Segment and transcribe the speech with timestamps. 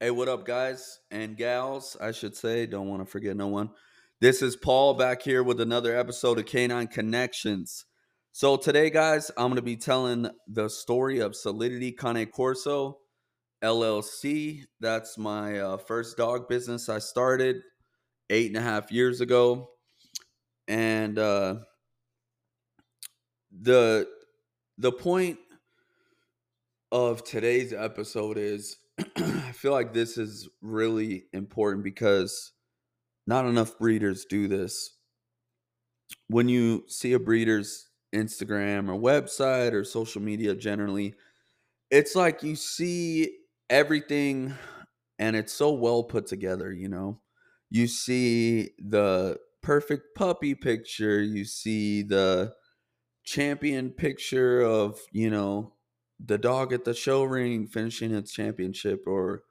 [0.00, 1.96] Hey, what up, guys and gals?
[2.00, 3.70] I should say, don't want to forget no one.
[4.20, 7.84] This is Paul back here with another episode of Canine Connections.
[8.30, 12.98] So, today, guys, I'm going to be telling the story of Solidity Cane Corso
[13.60, 14.66] LLC.
[14.78, 17.56] That's my uh, first dog business I started
[18.30, 19.70] eight and a half years ago.
[20.68, 21.56] And uh,
[23.50, 24.06] the
[24.78, 25.38] the point
[26.92, 32.52] of today's episode is I feel like this is really important because
[33.26, 34.96] not enough breeders do this.
[36.28, 41.14] When you see a breeder's Instagram or website or social media generally,
[41.90, 43.36] it's like you see
[43.70, 44.54] everything
[45.18, 47.20] and it's so well put together, you know.
[47.70, 52.54] You see the perfect puppy picture, you see the
[53.24, 55.74] champion picture of, you know,
[56.24, 59.44] the dog at the show ring finishing its championship or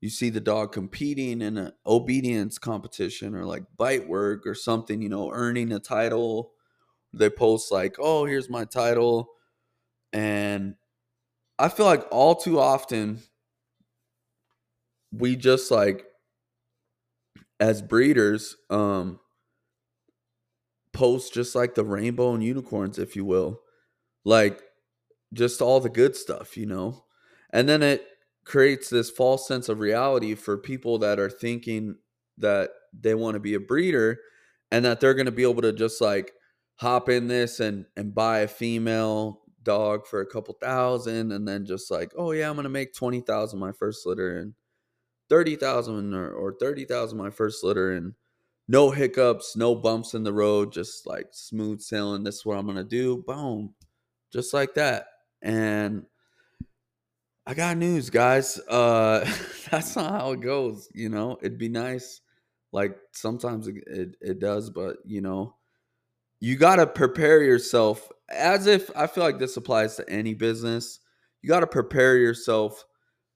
[0.00, 5.00] you see the dog competing in an obedience competition or like bite work or something,
[5.00, 6.52] you know, earning a title.
[7.14, 9.30] They post like, "Oh, here's my title."
[10.12, 10.76] And
[11.58, 13.22] I feel like all too often
[15.12, 16.06] we just like
[17.60, 19.18] as breeders um
[20.92, 23.60] post just like the rainbow and unicorns if you will.
[24.24, 24.62] Like
[25.32, 27.04] just all the good stuff, you know?
[27.50, 28.06] And then it
[28.44, 31.96] creates this false sense of reality for people that are thinking
[32.38, 34.18] that they want to be a breeder
[34.70, 36.32] and that they're going to be able to just like
[36.76, 41.64] hop in this and and buy a female dog for a couple thousand and then
[41.64, 44.54] just like oh yeah i'm going to make 20000 my first litter and
[45.28, 48.14] 30000 or, or 30000 my first litter and
[48.66, 52.64] no hiccups no bumps in the road just like smooth sailing this is what i'm
[52.66, 53.72] going to do boom
[54.32, 55.06] just like that
[55.42, 56.06] and
[57.44, 58.58] I got news, guys.
[58.68, 59.28] Uh,
[59.70, 60.88] that's not how it goes.
[60.94, 62.20] You know, it'd be nice.
[62.72, 65.56] Like sometimes it, it, it does, but you know,
[66.40, 71.00] you got to prepare yourself as if I feel like this applies to any business.
[71.42, 72.84] You got to prepare yourself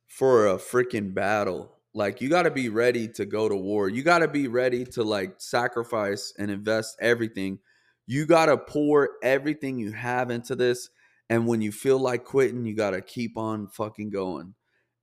[0.06, 1.72] for a freaking battle.
[1.92, 3.88] Like you got to be ready to go to war.
[3.88, 7.58] You got to be ready to like sacrifice and invest everything.
[8.06, 10.88] You got to pour everything you have into this
[11.28, 14.54] and when you feel like quitting, you got to keep on fucking going.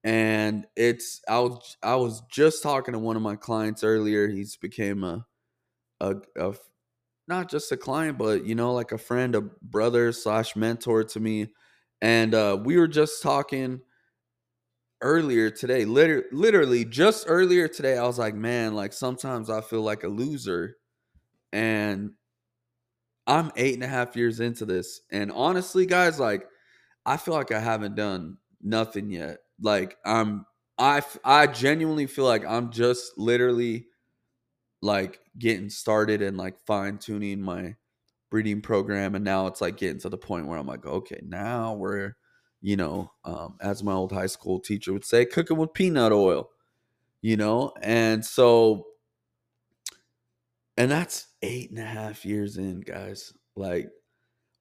[0.03, 4.27] And it's I was I was just talking to one of my clients earlier.
[4.27, 5.25] He's became a
[6.01, 6.55] a, a
[7.27, 11.19] not just a client, but you know, like a friend, a brother slash mentor to
[11.19, 11.47] me.
[12.01, 13.79] And uh, we were just talking
[15.01, 15.85] earlier today.
[15.85, 20.09] Literally, literally, just earlier today, I was like, man, like sometimes I feel like a
[20.09, 20.75] loser.
[21.53, 22.11] And
[23.25, 25.01] I'm eight and a half years into this.
[25.11, 26.47] And honestly, guys, like
[27.05, 29.39] I feel like I haven't done nothing yet.
[29.61, 30.45] Like I'm
[30.77, 33.87] I I genuinely feel like I'm just literally
[34.81, 37.75] like getting started and like fine tuning my
[38.29, 41.73] breeding program and now it's like getting to the point where I'm like okay now
[41.73, 42.15] we're
[42.61, 46.49] you know um, as my old high school teacher would say cooking with peanut oil
[47.21, 48.87] you know and so
[50.75, 53.33] and that's eight and a half years in, guys.
[53.55, 53.89] Like,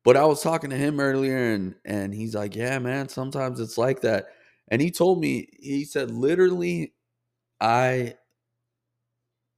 [0.04, 3.78] but I was talking to him earlier and and he's like, Yeah, man, sometimes it's
[3.78, 4.26] like that.
[4.68, 6.94] And he told me, he said, literally,
[7.60, 8.14] I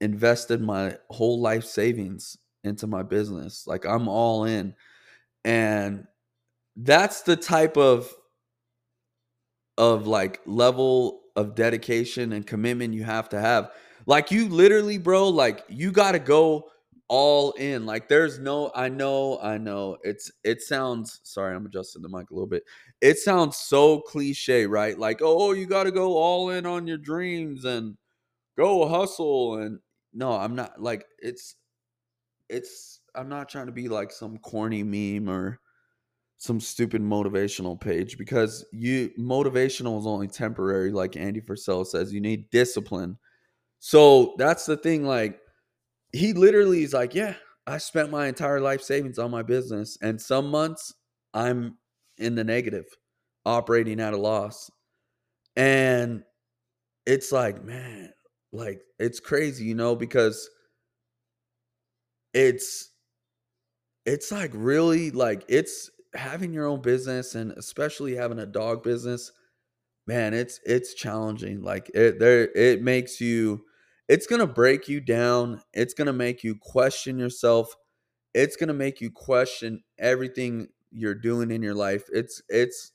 [0.01, 3.65] invested my whole life savings into my business.
[3.67, 4.75] Like I'm all in.
[5.45, 6.05] And
[6.75, 8.13] that's the type of
[9.77, 13.71] of like level of dedication and commitment you have to have
[14.07, 16.69] like you literally, bro, like you got to go
[17.07, 17.85] all in.
[17.85, 19.97] Like there's no I know, I know.
[20.03, 22.63] It's it sounds sorry, I'm adjusting the mic a little bit.
[23.01, 24.97] It sounds so cliche, right?
[24.97, 27.97] Like, "Oh, you got to go all in on your dreams and
[28.57, 29.79] go hustle." And
[30.13, 31.55] no, I'm not like it's
[32.49, 35.59] it's I'm not trying to be like some corny meme or
[36.37, 42.13] some stupid motivational page because you motivational is only temporary like Andy Frisella says.
[42.13, 43.17] You need discipline
[43.79, 45.05] so that's the thing.
[45.05, 45.39] Like,
[46.15, 47.35] he literally is like, Yeah,
[47.67, 49.97] I spent my entire life savings on my business.
[50.01, 50.93] And some months
[51.33, 51.77] I'm
[52.17, 52.85] in the negative,
[53.45, 54.69] operating at a loss.
[55.55, 56.23] And
[57.05, 58.13] it's like, man,
[58.53, 60.49] like, it's crazy, you know, because
[62.33, 62.91] it's,
[64.05, 69.31] it's like really like it's having your own business and especially having a dog business
[70.07, 73.63] man it's it's challenging like it there it makes you
[74.07, 75.61] it's going to break you down.
[75.73, 77.75] It's going to make you question yourself.
[78.33, 82.03] It's going to make you question everything you're doing in your life.
[82.11, 82.91] It's it's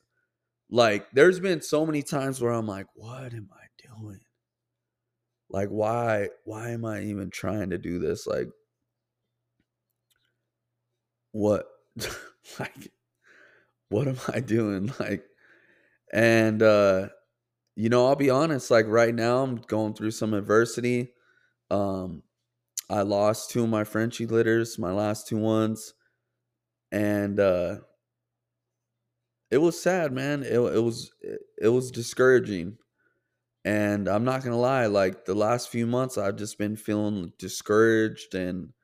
[0.70, 3.66] like there's been so many times where I'm like, what am I
[3.98, 4.20] doing?
[5.50, 8.26] like why why am I even trying to do this?
[8.26, 8.48] Like
[11.32, 11.66] what
[12.58, 12.92] like
[13.88, 14.92] what am I doing?
[15.00, 15.24] Like
[16.12, 17.08] and uh
[17.80, 21.14] you know, I'll be honest, like right now I'm going through some adversity.
[21.70, 22.22] Um
[22.90, 25.94] I lost two of my Frenchie litters, my last two ones.
[26.92, 27.78] And uh
[29.50, 30.42] it was sad, man.
[30.42, 31.10] It, it was
[31.58, 32.76] it, was discouraging.
[33.64, 38.34] And I'm not gonna lie, like the last few months I've just been feeling discouraged
[38.34, 38.74] and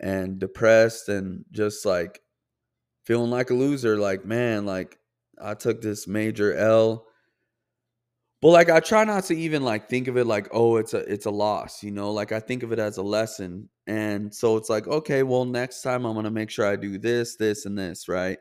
[0.00, 2.22] and depressed and just like
[3.04, 3.98] feeling like a loser.
[3.98, 4.98] Like, man, like
[5.38, 7.06] I took this major L.
[8.42, 10.98] But like I try not to even like think of it like, oh, it's a
[11.12, 12.12] it's a loss, you know?
[12.12, 13.68] Like I think of it as a lesson.
[13.86, 17.36] And so it's like, okay, well, next time I'm gonna make sure I do this,
[17.36, 18.38] this, and this, right?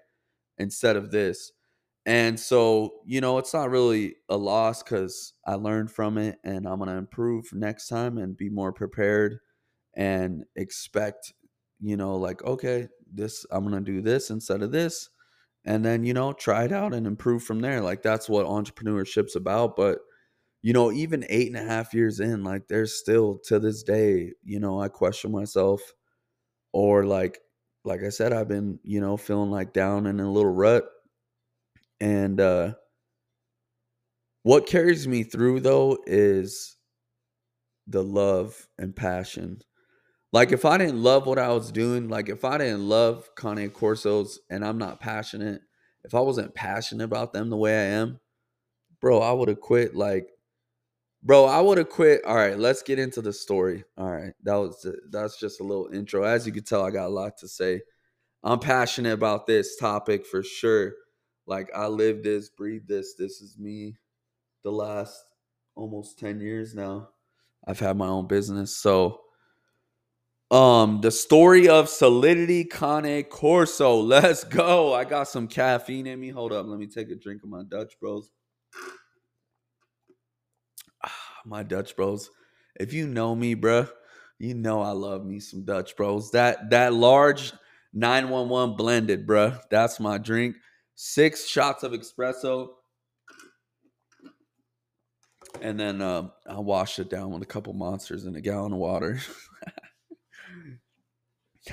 [0.58, 1.52] Instead of this.
[2.06, 6.68] And so, you know, it's not really a loss because I learned from it and
[6.68, 9.40] I'm gonna improve next time and be more prepared
[9.96, 11.34] and expect,
[11.82, 15.10] you know, like, okay, this I'm gonna do this instead of this
[15.66, 19.36] and then you know try it out and improve from there like that's what entrepreneurship's
[19.36, 20.00] about but
[20.62, 24.32] you know even eight and a half years in like there's still to this day
[24.44, 25.82] you know i question myself
[26.74, 27.40] or like
[27.84, 30.86] like i said i've been you know feeling like down in a little rut
[32.00, 32.74] and uh
[34.44, 36.78] what carries me through though is
[37.88, 39.62] the love and passion
[40.36, 43.70] like if I didn't love what I was doing, like if I didn't love Cane
[43.70, 45.62] Corsos and I'm not passionate,
[46.04, 48.20] if I wasn't passionate about them the way I am,
[49.00, 49.96] bro, I would have quit.
[49.96, 50.28] Like,
[51.24, 52.26] bro, I would have quit.
[52.26, 53.86] All right, let's get into the story.
[53.98, 56.24] All right, that was that's just a little intro.
[56.24, 57.80] As you can tell, I got a lot to say.
[58.44, 60.96] I'm passionate about this topic for sure.
[61.48, 63.16] Like I live this, breathe this.
[63.18, 63.96] This is me.
[64.66, 65.18] The last
[65.76, 67.08] almost 10 years now.
[67.66, 68.76] I've had my own business.
[68.76, 69.22] So
[70.52, 73.96] um, the story of Solidity Cane Corso.
[74.02, 74.94] Let's go.
[74.94, 76.30] I got some caffeine in me.
[76.30, 76.68] Hold up.
[76.68, 78.32] Let me take a drink of my Dutch Bros.
[81.04, 81.12] Ah,
[81.46, 82.30] my Dutch Bros.
[82.80, 83.90] If you know me, bruh,
[84.38, 86.32] you know I love me some Dutch Bros.
[86.32, 87.54] That that large
[87.94, 89.60] 911 blended, bruh.
[89.72, 90.58] That's my drink.
[90.96, 92.70] Six shots of espresso.
[95.62, 98.80] And then uh, I'll wash it down with a couple monsters and a gallon of
[98.80, 99.20] water.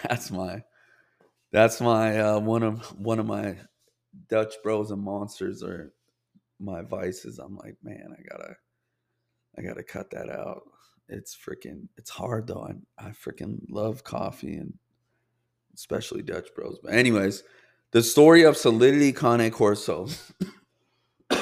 [0.02, 0.62] That's my
[1.50, 3.56] that's my uh, one of one of my
[4.29, 5.93] Dutch bros and monsters are
[6.58, 7.38] my vices.
[7.38, 8.56] I'm like, man, I gotta
[9.58, 10.62] I gotta cut that out.
[11.08, 12.67] It's freaking it's hard though.
[12.99, 14.73] I I freaking love coffee and
[15.75, 16.78] especially Dutch bros.
[16.82, 17.43] But anyways,
[17.90, 20.08] the story of Solidity Cane Corso.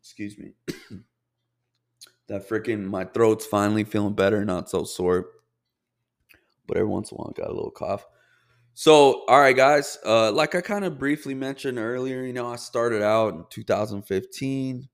[0.00, 0.54] Excuse me.
[2.26, 5.26] that freaking my throat's finally feeling better, not so sore
[6.66, 8.06] but every once in a while I got a little cough.
[8.74, 9.98] So, all right, guys.
[10.04, 14.88] Uh, like I kind of briefly mentioned earlier, you know, I started out in 2015,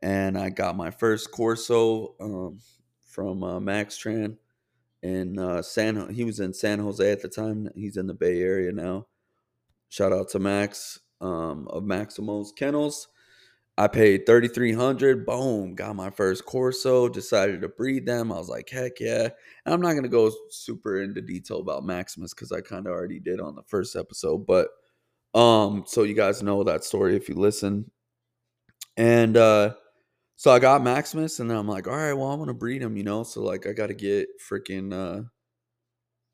[0.00, 2.58] and I got my first Corso um,
[3.04, 4.38] from uh, Max Tran
[5.02, 6.12] in uh, San.
[6.12, 7.68] He was in San Jose at the time.
[7.74, 9.06] He's in the Bay Area now.
[9.90, 13.08] Shout out to Max um, of Maximo's Kennels.
[13.78, 18.30] I paid 3300 boom, got my first Corso, decided to breed them.
[18.30, 19.28] I was like, heck yeah.
[19.64, 22.92] And I'm not going to go super into detail about Maximus cuz I kind of
[22.92, 24.68] already did on the first episode, but
[25.34, 27.90] um so you guys know that story if you listen.
[28.96, 29.74] And uh
[30.36, 32.82] so I got Maximus and then I'm like, all right, well, I'm going to breed
[32.82, 33.22] him, you know?
[33.22, 35.24] So like I got to get freaking uh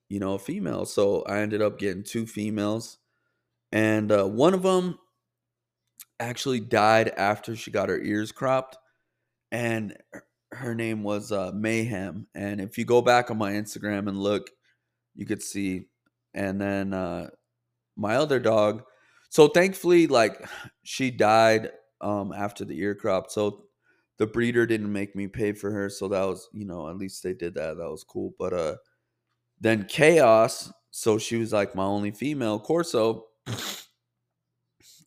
[0.09, 0.87] you know, a female.
[0.87, 2.99] So I ended up getting two females.
[3.73, 4.99] And uh one of them
[6.21, 8.77] actually died after she got her ears cropped
[9.53, 9.97] and
[10.53, 14.51] her name was uh, mayhem and if you go back on my instagram and look
[15.15, 15.87] you could see
[16.35, 17.29] and then uh,
[17.97, 18.83] my other dog
[19.31, 20.45] so thankfully like
[20.83, 21.71] she died
[22.01, 23.65] um, after the ear crop so
[24.19, 27.23] the breeder didn't make me pay for her so that was you know at least
[27.23, 28.75] they did that that was cool but uh
[29.61, 33.27] then chaos so she was like my only female corso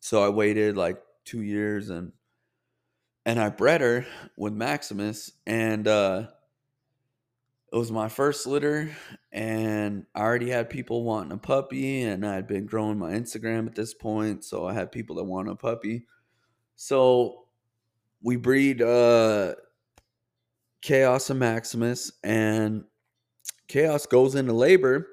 [0.02, 2.10] so I waited like two years and
[3.24, 4.04] and I bred her
[4.36, 6.26] with Maximus and uh
[7.72, 8.90] it was my first litter
[9.30, 13.68] and I already had people wanting a puppy and I had been growing my Instagram
[13.68, 16.06] at this point, so I had people that want a puppy.
[16.74, 17.44] So
[18.22, 19.54] we breed uh
[20.82, 22.82] Chaos and Maximus and
[23.68, 25.06] Chaos goes into labor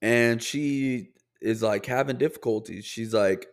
[0.00, 1.10] and she
[1.42, 2.84] is like having difficulties.
[2.84, 3.48] She's like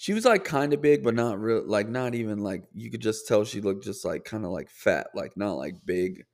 [0.00, 3.02] she was like kind of big, but not real, like not even like you could
[3.02, 6.24] just tell she looked just like kind of like fat, like not like big,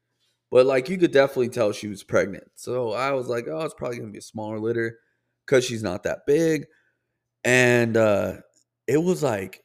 [0.53, 2.45] but like you could definitely tell she was pregnant.
[2.55, 5.01] So I was like, oh, it's probably gonna be a smaller litter
[5.45, 6.67] because she's not that big,
[7.45, 8.35] and uh
[8.87, 9.65] it was like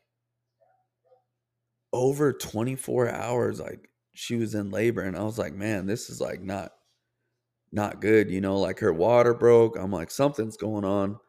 [1.94, 6.20] over 24 hours, like she was in labor, and I was like, man, this is
[6.20, 6.72] like not
[7.72, 9.78] not good, you know, like her water broke.
[9.78, 11.20] I'm like, something's going on.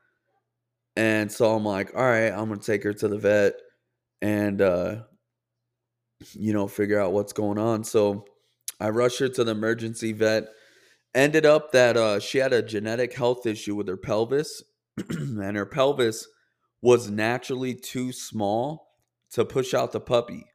[0.96, 3.54] And so I'm like, all right, I'm gonna take her to the vet
[4.20, 4.96] and uh,
[6.32, 7.84] you know, figure out what's going on.
[7.84, 8.26] So
[8.80, 10.48] I rushed her to the emergency vet.
[11.14, 14.62] Ended up that uh, she had a genetic health issue with her pelvis,
[15.08, 16.26] and her pelvis
[16.80, 18.88] was naturally too small
[19.32, 20.46] to push out the puppy.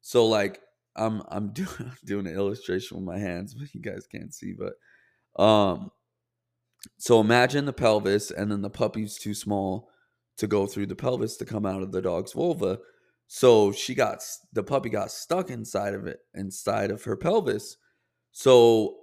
[0.00, 0.60] So like
[0.96, 4.54] I'm I'm doing doing an illustration with my hands, but you guys can't see.
[4.54, 5.90] But um,
[6.98, 9.90] so imagine the pelvis, and then the puppy's too small
[10.36, 12.78] to go through the pelvis to come out of the dog's vulva.
[13.26, 14.22] So she got
[14.52, 17.76] the puppy got stuck inside of it, inside of her pelvis.
[18.32, 18.96] So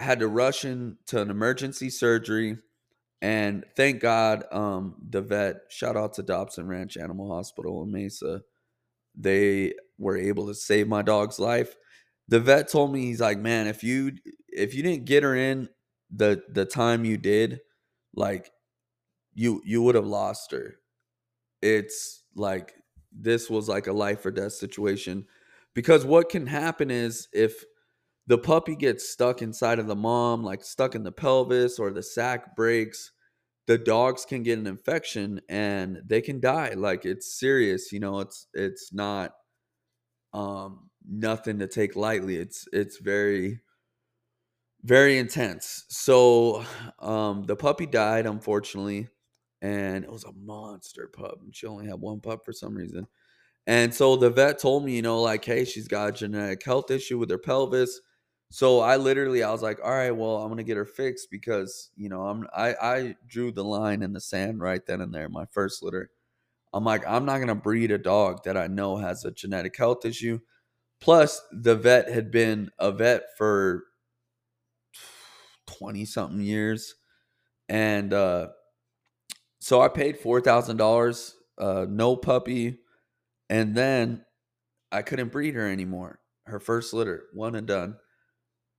[0.00, 2.58] had to rush into an emergency surgery.
[3.22, 8.42] And thank God, um, the vet, shout out to Dobson Ranch Animal Hospital in Mesa.
[9.14, 11.76] They were able to save my dog's life.
[12.28, 14.12] The vet told me he's like, man, if you
[14.48, 15.68] if you didn't get her in
[16.14, 17.60] the the time you did,
[18.14, 18.50] like
[19.34, 20.76] you you would have lost her.
[21.62, 22.74] It's like
[23.12, 25.26] this was like a life or death situation
[25.74, 27.64] because what can happen is if
[28.26, 32.02] the puppy gets stuck inside of the mom, like stuck in the pelvis or the
[32.02, 33.12] sac breaks,
[33.66, 36.74] the dogs can get an infection and they can die.
[36.74, 39.32] Like it's serious, you know, it's it's not
[40.32, 42.36] um nothing to take lightly.
[42.36, 43.60] It's it's very
[44.84, 45.84] very intense.
[45.88, 46.64] So
[47.00, 49.08] um the puppy died unfortunately
[49.62, 51.38] and it was a monster pup.
[51.52, 53.06] She only had one pup for some reason.
[53.66, 56.90] And so the vet told me, you know, like, hey, she's got a genetic health
[56.90, 58.00] issue with her pelvis.
[58.50, 61.90] So I literally, I was like, all right, well, I'm gonna get her fixed because
[61.96, 65.28] you know, I'm I I drew the line in the sand right then and there.
[65.28, 66.10] My first litter,
[66.72, 70.04] I'm like, I'm not gonna breed a dog that I know has a genetic health
[70.04, 70.40] issue.
[71.00, 73.84] Plus, the vet had been a vet for
[75.84, 76.94] twenty something years,
[77.68, 78.48] and uh,
[79.60, 82.78] so I paid $4,000, uh, no puppy,
[83.48, 84.24] and then
[84.90, 86.20] I couldn't breed her anymore.
[86.46, 87.96] Her first litter, one and done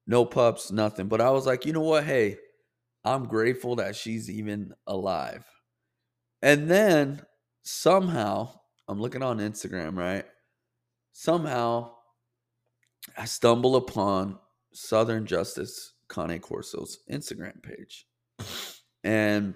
[0.07, 1.07] no pups, nothing.
[1.07, 2.03] But I was like, you know what?
[2.03, 2.37] Hey,
[3.03, 5.45] I'm grateful that she's even alive.
[6.41, 7.21] And then
[7.63, 8.51] somehow,
[8.87, 10.25] I'm looking on Instagram, right?
[11.13, 11.91] Somehow,
[13.17, 14.37] I stumble upon
[14.73, 18.05] Southern Justice Cane Corso's Instagram page.
[19.03, 19.55] And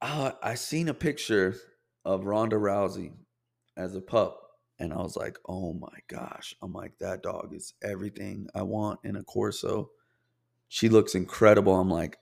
[0.00, 1.56] I, I seen a picture
[2.04, 3.12] of Ronda Rousey
[3.76, 4.40] as a pup
[4.80, 6.56] and I was like, oh my gosh.
[6.62, 9.90] I'm like, that dog is everything I want in a Corso.
[10.68, 11.78] She looks incredible.
[11.78, 12.18] I'm like,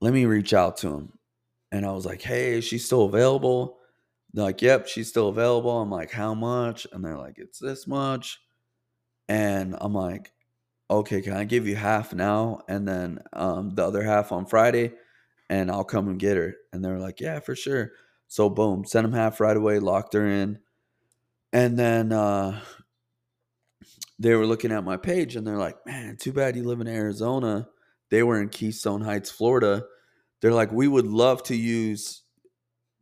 [0.00, 1.18] let me reach out to him.
[1.72, 3.78] And I was like, hey, is she still available?
[4.32, 5.80] They're like, yep, she's still available.
[5.80, 6.86] I'm like, how much?
[6.92, 8.38] And they're like, it's this much.
[9.28, 10.30] And I'm like,
[10.90, 12.60] okay, can I give you half now?
[12.68, 14.92] And then um, the other half on Friday,
[15.48, 16.54] and I'll come and get her.
[16.72, 17.92] And they're like, yeah, for sure.
[18.26, 20.58] So boom, sent them half right away, locked her in.
[21.52, 22.60] And then uh,
[24.18, 26.88] they were looking at my page and they're like, man, too bad you live in
[26.88, 27.68] Arizona.
[28.10, 29.84] They were in Keystone Heights, Florida.
[30.40, 32.22] They're like, we would love to use,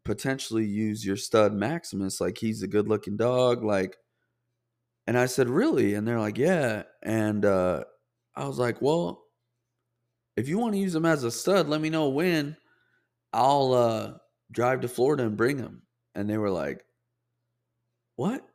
[0.04, 2.20] potentially use your stud Maximus.
[2.20, 3.64] Like, he's a good looking dog.
[3.64, 3.96] Like,
[5.06, 5.94] and I said, really?
[5.94, 6.84] And they're like, yeah.
[7.02, 7.84] And uh,
[8.36, 9.24] I was like, well,
[10.36, 12.56] if you want to use him as a stud, let me know when.
[13.32, 14.12] I'll uh,
[14.50, 15.82] drive to Florida and bring him.
[16.14, 16.84] And they were like,
[18.16, 18.46] what?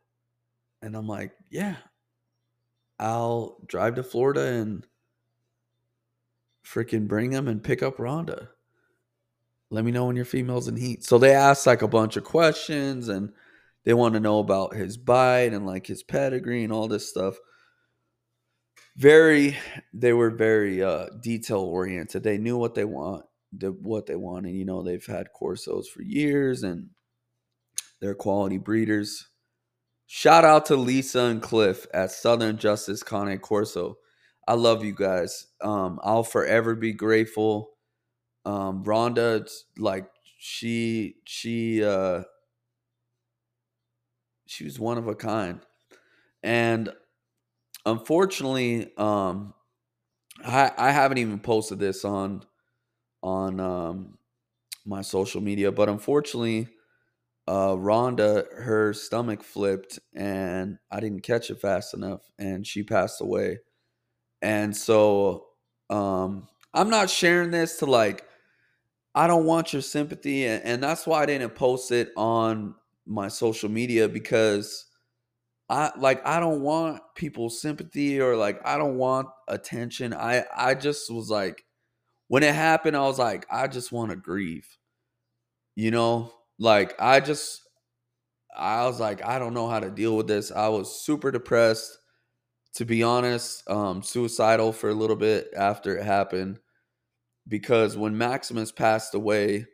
[0.82, 1.76] And I'm like, yeah,
[3.00, 4.86] I'll drive to Florida and
[6.66, 8.50] freaking bring them and pick up Rhonda.
[9.70, 11.04] Let me know when your female's in heat.
[11.04, 13.34] So they asked like a bunch of questions and
[13.88, 17.38] they want to know about his bite and like his pedigree and all this stuff.
[18.98, 19.58] Very,
[19.94, 22.22] they were very uh, detail oriented.
[22.22, 23.24] They knew what they want,
[23.62, 24.56] what they wanted.
[24.56, 26.90] You know, they've had Corsos for years and
[28.02, 29.30] they're quality breeders.
[30.06, 34.00] Shout out to Lisa and Cliff at Southern Justice Cane Corso.
[34.46, 35.48] I love you guys.
[35.62, 37.70] Um, I'll forever be grateful.
[38.44, 42.24] Um, Rhonda, like she, she, uh,
[44.48, 45.60] she was one of a kind,
[46.44, 46.92] and
[47.86, 49.54] unfortunately, um,
[50.46, 52.44] I, I haven't even posted this on,
[53.24, 54.18] on um,
[54.86, 55.72] my social media.
[55.72, 56.68] But unfortunately,
[57.48, 63.22] uh, Rhonda, her stomach flipped and I didn't catch it fast enough and she passed
[63.22, 63.60] away.
[64.42, 65.46] And so
[65.90, 68.26] um, I'm not sharing this to like,
[69.16, 70.46] I don't want your sympathy.
[70.46, 72.76] And, and that's why I didn't post it on
[73.08, 74.86] my social media because
[75.70, 80.14] I like I don't want people's sympathy or like I don't want attention.
[80.14, 81.64] I I just was like
[82.28, 84.68] when it happened I was like I just want to grieve.
[85.76, 86.34] You know?
[86.60, 87.62] Like I just
[88.58, 90.52] I was like I don't know how to deal with this.
[90.52, 91.98] I was super depressed
[92.76, 96.60] to be honest, um suicidal for a little bit after it happened
[97.48, 99.66] because when Maximus passed away,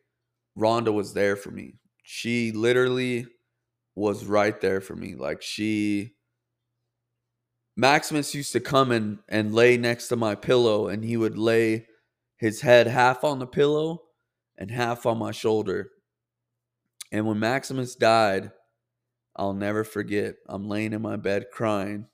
[0.57, 1.75] Rhonda was there for me.
[2.03, 3.25] She literally
[3.95, 5.15] was right there for me.
[5.15, 6.13] Like she
[7.75, 11.87] Maximus used to come and, and lay next to my pillow and he would lay
[12.37, 14.03] his head half on the pillow
[14.57, 15.89] and half on my shoulder.
[17.11, 18.51] And when Maximus died,
[19.35, 20.35] I'll never forget.
[20.47, 22.07] I'm laying in my bed crying.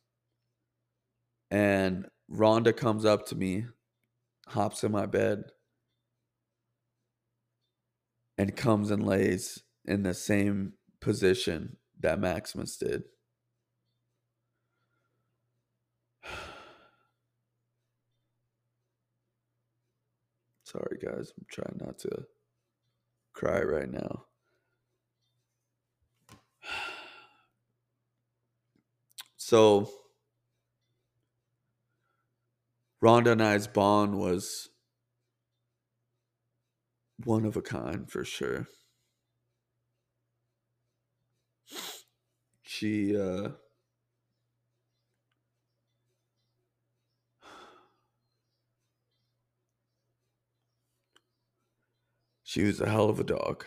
[1.52, 3.66] And Rhonda comes up to me,
[4.48, 5.44] hops in my bed,
[8.38, 13.04] and comes and lays in the same position that Maximus did.
[20.64, 21.34] Sorry, guys.
[21.36, 22.26] I'm trying not to
[23.34, 24.26] cry right now.
[29.42, 29.90] So,
[33.04, 34.70] Rhonda and I's bond was
[37.26, 38.68] one of a kind for sure.
[42.80, 43.50] She uh
[52.44, 53.66] She was a hell of a dog.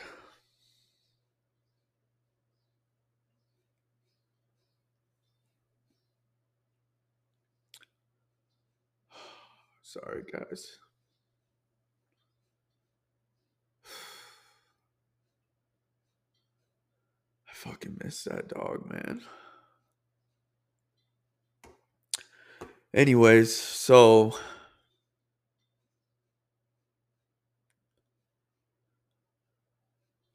[9.82, 10.78] Sorry, guys.
[17.49, 19.23] I fucking miss that dog, man.
[22.95, 24.34] Anyways, so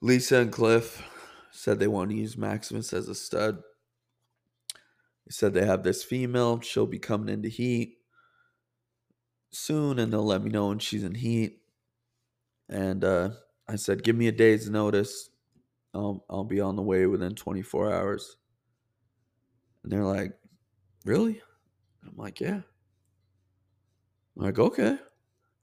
[0.01, 1.03] Lisa and Cliff
[1.51, 3.58] said they want to use Maximus as a stud.
[5.25, 6.62] They said they have this female.
[6.62, 7.97] She'll be coming into heat
[9.51, 11.60] soon, and they'll let me know when she's in heat.
[12.69, 13.32] And uh,
[13.67, 15.30] I said, give me a day's notice.
[15.93, 18.38] I'll I'll be on the way within 24 hours.
[19.84, 20.34] And they're like,
[21.06, 21.41] really?
[22.06, 22.62] I'm like, yeah.
[24.36, 24.97] I'm like, okay.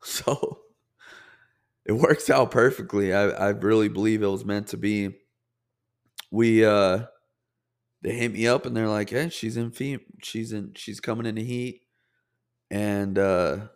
[0.04, 0.60] So
[1.86, 3.12] it works out perfectly.
[3.12, 5.14] I, I really believe it was meant to be.
[6.30, 7.06] We uh
[8.02, 11.26] they hit me up and they're like, Hey, she's in feet she's in she's coming
[11.26, 11.82] in the heat.
[12.70, 13.68] And uh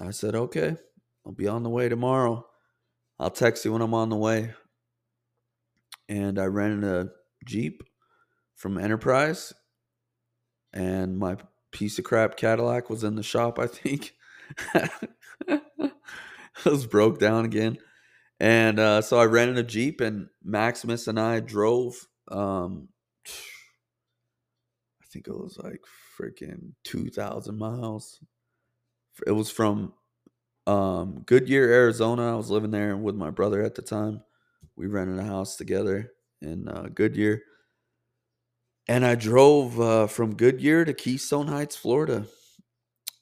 [0.00, 0.76] I said, Okay,
[1.24, 2.46] I'll be on the way tomorrow.
[3.18, 4.54] I'll text you when I'm on the way.
[6.10, 7.08] And I rented a
[7.46, 7.82] Jeep
[8.56, 9.54] from Enterprise.
[10.74, 11.38] And my
[11.72, 14.12] piece of crap Cadillac was in the shop, I think.
[16.66, 17.78] It was broke down again.
[18.38, 21.94] And uh, so I rented a Jeep, and Maximus and I drove.
[22.30, 22.88] Um,
[23.26, 25.80] I think it was like
[26.18, 28.20] freaking 2,000 miles.
[29.26, 29.92] It was from
[30.66, 32.32] um, Goodyear, Arizona.
[32.32, 34.22] I was living there with my brother at the time.
[34.80, 37.42] We rented a house together in uh, Goodyear.
[38.88, 42.24] And I drove uh, from Goodyear to Keystone Heights, Florida.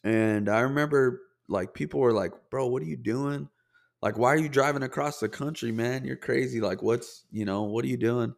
[0.04, 3.48] And I remember like people were like, "Bro, what are you doing?
[4.02, 6.04] Like, why are you driving across the country, man?
[6.04, 6.60] You're crazy.
[6.60, 8.32] Like, what's you know, what are you doing?"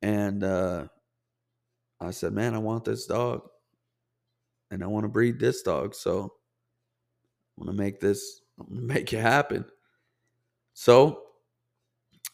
[0.00, 0.86] And uh,
[2.00, 3.42] I said, "Man, I want this dog,
[4.70, 5.96] and I want to breed this dog.
[5.96, 6.34] So
[7.58, 9.64] I want to make this, make it happen."
[10.74, 11.22] So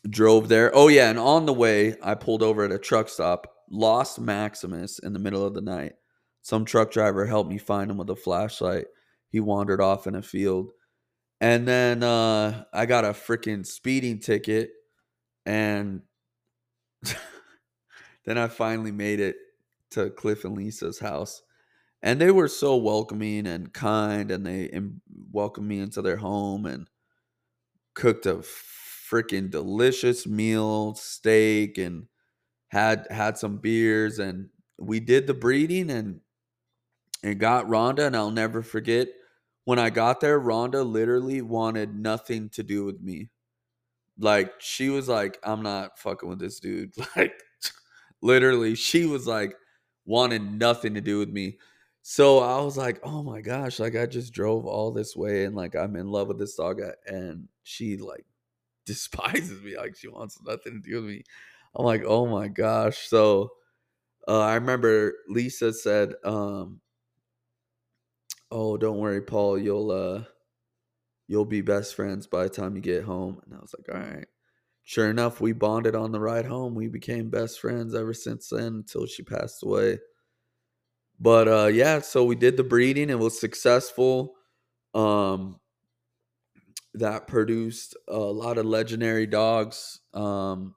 [0.09, 0.71] drove there.
[0.75, 3.47] Oh yeah, and on the way, I pulled over at a truck stop.
[3.71, 5.93] Lost Maximus in the middle of the night.
[6.43, 8.87] Some truck driver helped me find him with a flashlight
[9.31, 10.71] he wandered off in a field.
[11.41, 14.71] And then uh, I got a freaking speeding ticket.
[15.47, 16.03] And
[18.25, 19.37] then I finally made it
[19.91, 21.43] to Cliff and Lisa's house.
[22.03, 24.31] And they were so welcoming and kind.
[24.31, 24.71] And they
[25.31, 26.89] welcomed me into their home and
[27.95, 28.43] cooked a
[29.11, 32.07] freaking delicious meal, steak, and
[32.69, 34.19] had had some beers.
[34.19, 36.21] And we did the breeding and
[37.23, 38.07] and got Rhonda.
[38.07, 39.09] And I'll never forget
[39.65, 43.31] when I got there, Rhonda literally wanted nothing to do with me.
[44.19, 46.93] like she was like, I'm not fucking with this dude.
[47.17, 47.35] Like
[48.23, 49.57] literally, she was like
[50.07, 51.59] wanted nothing to do with me.
[52.03, 55.55] So I was like, oh my gosh, like I just drove all this way and
[55.57, 58.25] like I'm in love with this dog and she like
[58.89, 59.77] despises me.
[59.77, 61.23] Like she wants nothing to do with me.
[61.77, 63.09] I'm like, oh my gosh.
[63.09, 63.51] So
[64.29, 66.81] uh, I remember Lisa said, um,
[68.51, 69.59] "Oh, don't worry, Paul.
[69.59, 70.25] You'll uh,
[71.29, 74.01] you'll be best friends by the time you get home." And I was like, "All
[74.01, 74.27] right."
[74.85, 76.75] Sure enough, we bonded on the ride home.
[76.75, 79.99] We became best friends ever since then until she passed away.
[81.21, 83.11] But uh, yeah, so we did the breeding.
[83.11, 84.35] It was successful.
[84.95, 85.61] Um,
[86.95, 90.01] that produced a lot of legendary dogs.
[90.15, 90.75] Um,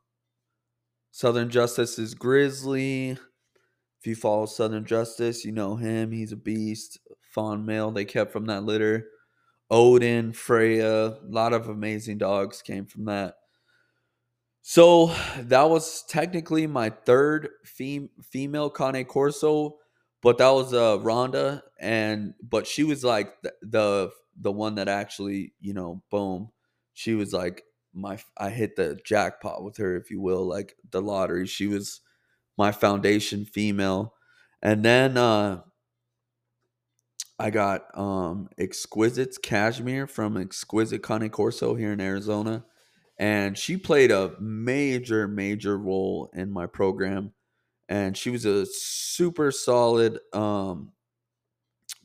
[1.12, 3.12] Southern Justice is Grizzly.
[3.12, 6.12] If you follow Southern Justice, you know him.
[6.12, 7.00] He's a beast.
[7.34, 9.08] Fawn male they kept from that litter.
[9.70, 13.36] Odin, Freya, a lot of amazing dogs came from that.
[14.62, 19.78] So that was technically my third fem- female Cane Corso,
[20.22, 25.54] but that was uh Rhonda, and but she was like the the one that actually
[25.60, 26.50] you know boom,
[26.94, 31.02] she was like my I hit the jackpot with her, if you will, like the
[31.02, 31.48] lottery.
[31.48, 32.02] She was
[32.58, 34.14] my foundation female.
[34.62, 35.62] And then uh
[37.40, 42.66] I got um Exquisite's Cashmere from Exquisite Cane Corso here in Arizona.
[43.18, 47.34] And she played a major, major role in my program.
[47.90, 50.92] And she was a super solid um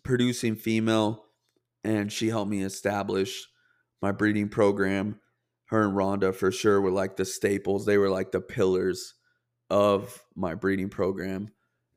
[0.03, 1.25] producing female.
[1.87, 3.46] And she helped me establish
[4.03, 5.20] my breeding program.
[5.66, 7.87] Her and Rhonda for sure were like the staples.
[7.87, 9.14] They were like the pillars
[9.70, 11.49] of my breeding program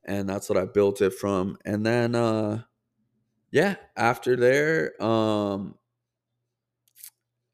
[0.04, 1.56] and that's what I built it from.
[1.64, 2.62] And then uh
[3.52, 5.76] yeah, after there um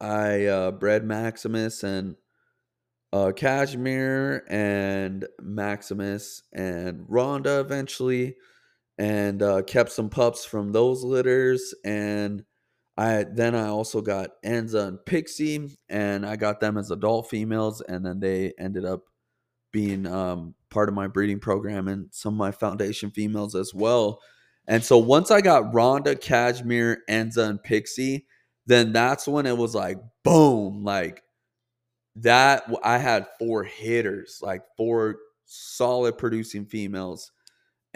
[0.01, 2.17] I uh bred Maximus and
[3.13, 8.37] uh Cashmere and Maximus and Rhonda eventually
[8.99, 12.45] and uh kept some pups from those litters and
[12.97, 17.83] I then I also got Enza and Pixie and I got them as adult females
[17.83, 19.03] and then they ended up
[19.71, 24.21] being um, part of my breeding program and some of my foundation females as well.
[24.67, 28.27] And so once I got Rhonda, Cashmere, Enza, and Pixie,
[28.67, 31.23] then that's when it was like boom, like
[32.17, 32.65] that.
[32.83, 37.31] I had four hitters, like four solid producing females,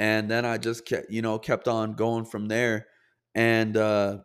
[0.00, 2.86] and then I just kept, you know, kept on going from there.
[3.34, 4.20] And uh,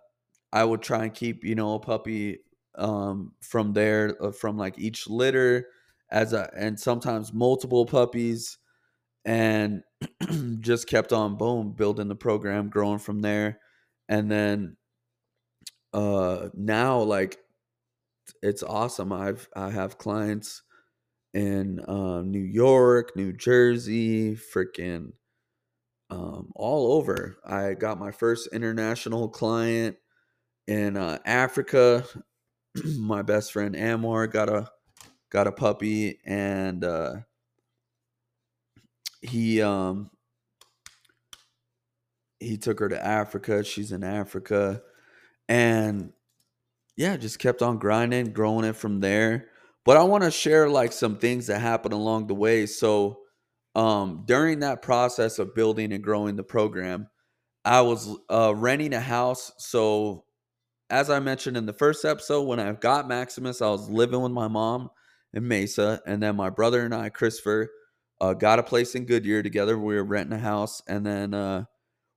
[0.53, 2.39] I would try and keep, you know, a puppy
[2.75, 5.67] um, from there, uh, from like each litter
[6.09, 8.57] as a and sometimes multiple puppies
[9.25, 9.83] and
[10.61, 13.59] just kept on boom building the program growing from there
[14.07, 14.77] and then
[15.93, 17.39] uh now like
[18.43, 20.61] it's awesome i've i have clients
[21.33, 25.11] in uh, new york new jersey freaking
[26.09, 29.97] um all over i got my first international client
[30.67, 32.05] in uh, africa
[32.97, 34.69] my best friend amor got a
[35.31, 37.15] got a puppy and uh
[39.21, 40.09] he um
[42.39, 43.63] he took her to Africa.
[43.63, 44.83] She's in Africa.
[45.49, 46.13] And
[46.97, 49.47] yeah, just kept on grinding, growing it from there.
[49.85, 52.65] But I want to share like some things that happened along the way.
[52.67, 53.19] So
[53.75, 57.07] um during that process of building and growing the program,
[57.63, 59.51] I was uh renting a house.
[59.57, 60.25] So
[60.89, 64.31] as I mentioned in the first episode, when I got Maximus, I was living with
[64.31, 64.89] my mom
[65.33, 67.71] in Mesa, and then my brother and I, Christopher,
[68.21, 69.77] uh, got a place in Goodyear together.
[69.77, 71.65] We were renting a house, and then uh,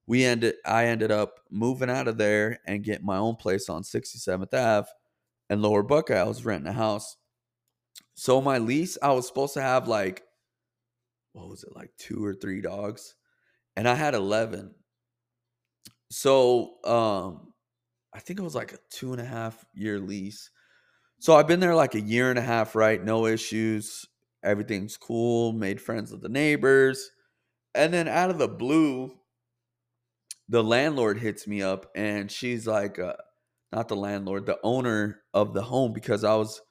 [0.07, 0.57] we ended.
[0.65, 4.89] I ended up moving out of there and getting my own place on 67th Ave
[5.51, 6.21] and Lower Buckeye.
[6.21, 7.17] I was renting a house.
[8.15, 10.23] So my lease, I was supposed to have like,
[11.39, 13.15] what was it, like two or three dogs,
[13.77, 14.75] and I had 11.
[16.11, 17.53] So um,
[18.15, 20.51] I think it was like a two and a half year lease.
[21.21, 23.03] So I've been there like a year and a half, right?
[23.03, 24.07] No issues.
[24.43, 25.53] Everything's cool.
[25.53, 27.11] Made friends with the neighbors.
[27.75, 29.13] And then out of the blue,
[30.49, 33.15] the landlord hits me up and she's like, uh,
[33.73, 36.63] not the landlord, the owner of the home, because I was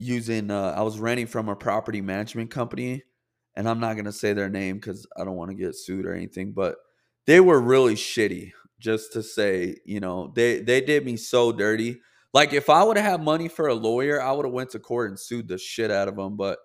[0.00, 3.04] using, uh, I was renting from a property management company.
[3.56, 6.06] And I'm not going to say their name because I don't want to get sued
[6.06, 6.76] or anything, but
[7.26, 8.52] they were really shitty.
[8.78, 11.98] Just to say, you know, they they did me so dirty
[12.36, 14.78] like if I would have had money for a lawyer, I would have went to
[14.78, 16.36] court and sued the shit out of them.
[16.36, 16.58] But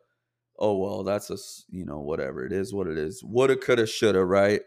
[0.60, 1.38] oh well, that's a
[1.70, 3.24] you know whatever it is, what it is.
[3.24, 4.60] Woulda, coulda, shoulda, right?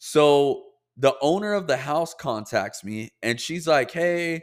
[0.00, 0.64] So
[0.98, 4.42] the owner of the house contacts me and she's like, "Hey,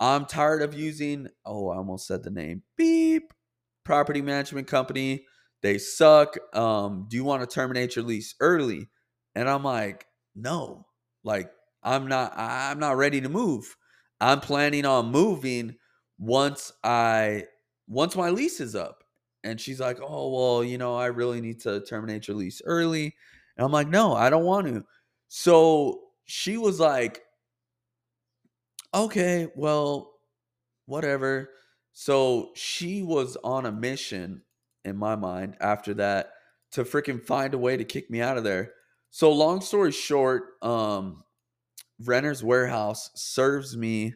[0.00, 3.32] I'm tired of using, oh, I almost said the name, beep,
[3.84, 5.26] property management company.
[5.62, 6.36] They suck.
[6.54, 8.88] Um, do you want to terminate your lease early?
[9.34, 10.86] And I'm like, no,
[11.24, 11.50] like
[11.82, 13.76] I'm not, I'm not ready to move.
[14.20, 15.76] I'm planning on moving
[16.18, 17.44] once I,
[17.88, 19.04] once my lease is up.
[19.44, 23.16] And she's like, oh, well, you know, I really need to terminate your lease early.
[23.56, 24.84] And I'm like, no, I don't want to.
[25.28, 27.22] So she was like,
[28.94, 30.12] okay, well,
[30.86, 31.50] whatever.
[31.92, 34.42] So she was on a mission
[34.84, 36.30] in my mind after that
[36.72, 38.72] to freaking find a way to kick me out of there.
[39.10, 41.24] So long story short, um
[42.04, 44.14] Renter's Warehouse serves me,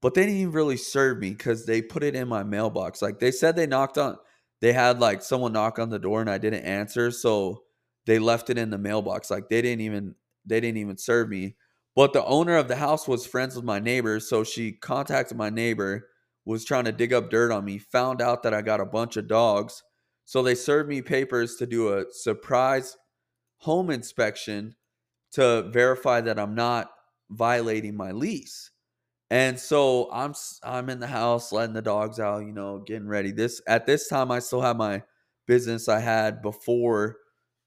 [0.00, 3.02] but they didn't even really serve me because they put it in my mailbox.
[3.02, 4.16] Like they said they knocked on
[4.60, 7.10] they had like someone knock on the door and I didn't answer.
[7.10, 7.62] So
[8.06, 9.30] they left it in the mailbox.
[9.30, 10.14] Like they didn't even
[10.44, 11.56] they didn't even serve me.
[11.94, 15.48] But the owner of the house was friends with my neighbor, so she contacted my
[15.48, 16.08] neighbor,
[16.44, 19.16] was trying to dig up dirt on me, found out that I got a bunch
[19.16, 19.82] of dogs.
[20.26, 22.96] So they served me papers to do a surprise
[23.58, 24.76] home inspection
[25.32, 26.90] to verify that I'm not
[27.30, 28.70] violating my lease.
[29.30, 33.32] And so I'm I'm in the house letting the dogs out, you know, getting ready.
[33.32, 35.02] This at this time I still have my
[35.46, 37.16] business I had before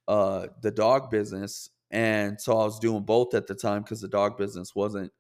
[0.08, 4.08] uh the dog business and so I was doing both at the time because the
[4.08, 5.12] dog business wasn't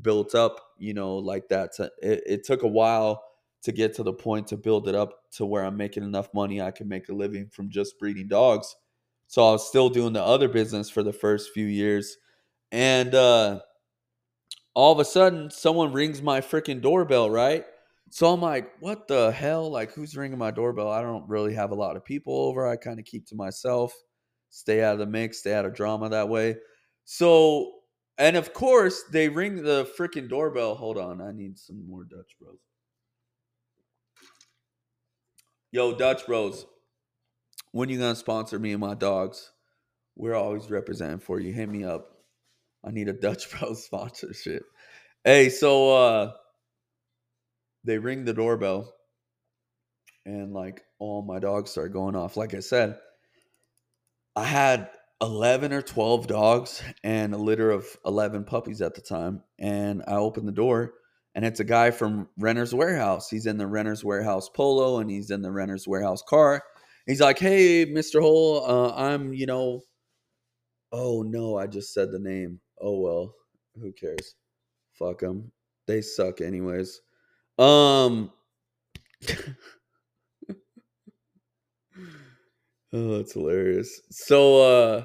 [0.00, 1.74] built up, you know, like that.
[1.74, 3.22] To, it, it took a while
[3.64, 6.60] to get to the point to build it up to where I'm making enough money
[6.60, 8.74] I can make a living from just breeding dogs.
[9.26, 12.16] So I was still doing the other business for the first few years.
[12.72, 13.60] And uh
[14.74, 17.64] all of a sudden someone rings my freaking doorbell, right?
[18.10, 19.70] So I'm like, what the hell?
[19.70, 20.88] Like, who's ringing my doorbell?
[20.88, 22.68] I don't really have a lot of people over.
[22.68, 23.92] I kind of keep to myself
[24.50, 26.56] stay out of the mix, stay out of drama that way.
[27.04, 27.72] So,
[28.18, 30.76] and of course, they ring the freaking doorbell.
[30.76, 32.58] Hold on, I need some more Dutch Bros.
[35.74, 36.66] Yo, Dutch Bros,
[37.72, 39.50] when you gonna sponsor me and my dogs?
[40.14, 41.52] We're always representing for you.
[41.52, 42.12] Hit me up.
[42.84, 44.62] I need a Dutch Bros sponsorship.
[45.24, 46.32] Hey, so uh
[47.82, 48.94] they ring the doorbell
[50.24, 52.36] and like all my dogs start going off.
[52.36, 52.96] Like I said,
[54.36, 59.42] I had 11 or 12 dogs and a litter of 11 puppies at the time.
[59.58, 60.94] And I opened the door
[61.34, 63.28] and it's a guy from Renter's Warehouse.
[63.28, 66.62] He's in the Renter's Warehouse Polo and he's in the Renter's Warehouse car.
[67.06, 68.20] He's like, Hey, Mr.
[68.20, 69.82] Hole, uh, I'm, you know,
[70.92, 72.60] oh no, I just said the name.
[72.80, 73.34] Oh well,
[73.80, 74.34] who cares?
[74.92, 75.52] Fuck them.
[75.86, 77.00] They suck anyways.
[77.58, 78.32] Um,
[82.96, 84.00] Oh, that's hilarious.
[84.12, 85.04] So uh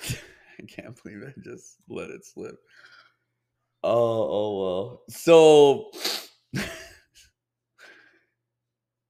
[0.08, 2.56] I can't believe I just let it slip.
[3.82, 5.02] Oh, oh well.
[5.08, 5.90] So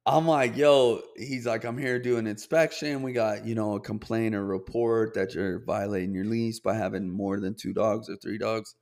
[0.07, 3.03] I'm like, yo, he's like, I'm here doing inspection.
[3.03, 7.09] We got, you know, a complaint or report that you're violating your lease by having
[7.09, 8.75] more than two dogs or three dogs.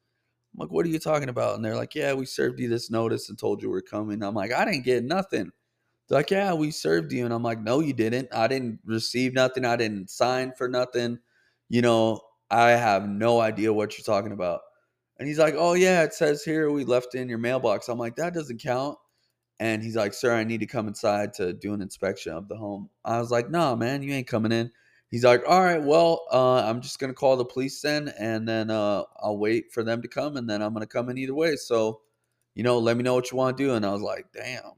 [0.54, 1.56] I'm like, what are you talking about?
[1.56, 4.22] And they're like, yeah, we served you this notice and told you we're coming.
[4.22, 5.50] I'm like, I didn't get nothing.
[6.08, 7.24] They're like, yeah, we served you.
[7.24, 8.28] And I'm like, no, you didn't.
[8.34, 9.64] I didn't receive nothing.
[9.64, 11.18] I didn't sign for nothing.
[11.70, 12.20] You know,
[12.50, 14.60] I have no idea what you're talking about.
[15.18, 17.88] And he's like, oh, yeah, it says here we left in your mailbox.
[17.88, 18.96] I'm like, that doesn't count.
[19.60, 22.56] And he's like, sir, I need to come inside to do an inspection of the
[22.56, 22.88] home.
[23.04, 24.70] I was like, "Nah, man, you ain't coming in.
[25.10, 28.12] He's like, all right, well, uh, I'm just to call the police then.
[28.18, 30.36] And then uh, I'll wait for them to come.
[30.36, 31.56] And then I'm to come in either way.
[31.56, 32.02] So,
[32.54, 33.74] you know, let me know what you want to do.
[33.74, 34.72] And I was like, damn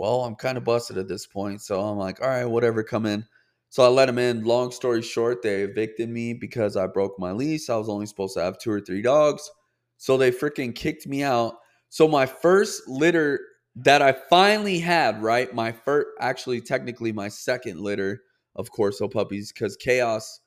[0.00, 1.60] well, I'm kind of busted at this point.
[1.60, 3.26] So I'm like, all right, whatever, come in.
[3.70, 4.44] So I let them in.
[4.44, 7.70] Long story short, they evicted me because I broke my lease.
[7.70, 9.48] I was only supposed to have two or three dogs.
[9.96, 11.54] So they freaking kicked me out.
[11.88, 13.40] So my first litter
[13.76, 15.54] that I finally had, right?
[15.54, 18.22] My first, actually, technically, my second litter
[18.56, 20.40] of Corso puppies because Chaos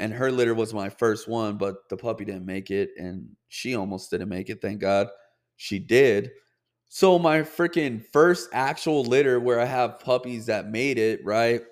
[0.00, 3.76] and her litter was my first one, but the puppy didn't make it and she
[3.76, 4.60] almost didn't make it.
[4.60, 5.08] Thank God
[5.56, 6.30] she did.
[6.88, 11.62] So my freaking first actual litter where I have puppies that made it, right?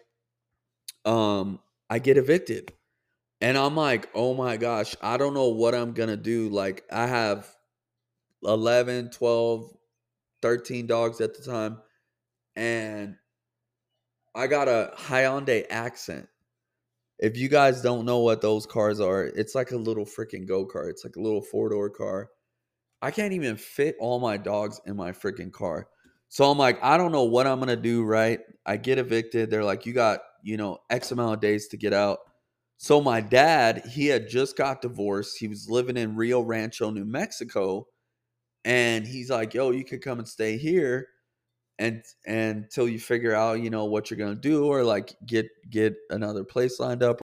[1.04, 2.72] Um, I get evicted.
[3.40, 6.48] And I'm like, "Oh my gosh, I don't know what I'm going to do.
[6.50, 7.48] Like I have
[8.44, 9.76] 11, 12,
[10.42, 11.78] 13 dogs at the time
[12.56, 13.16] and
[14.34, 16.28] I got a Hyundai Accent.
[17.18, 20.90] If you guys don't know what those cars are, it's like a little freaking go-kart.
[20.90, 22.30] It's like a little four-door car
[23.02, 25.88] I can't even fit all my dogs in my freaking car.
[26.28, 28.40] So I'm like, I don't know what I'm gonna do, right?
[28.66, 29.50] I get evicted.
[29.50, 32.18] They're like, you got, you know, X amount of days to get out.
[32.78, 35.38] So my dad, he had just got divorced.
[35.38, 37.86] He was living in Rio Rancho, New Mexico.
[38.64, 41.08] and he's like, "Yo, you could come and stay here."
[41.78, 45.48] And, and until you figure out, you know, what you're gonna do, or like get
[45.70, 47.20] get another place lined up.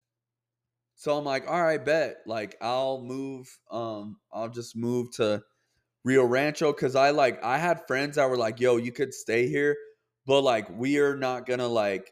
[0.96, 2.18] So I'm like, all right, bet.
[2.26, 3.48] Like I'll move.
[3.72, 5.42] Um, I'll just move to
[6.06, 9.48] Rio Rancho because I like I had friends that were like, yo, you could stay
[9.48, 9.76] here,
[10.26, 12.12] but like we are not gonna like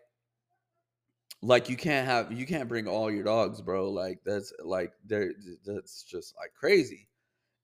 [1.41, 3.89] like you can't have you can't bring all your dogs, bro.
[3.89, 5.33] Like that's like there
[5.65, 7.07] that's just like crazy.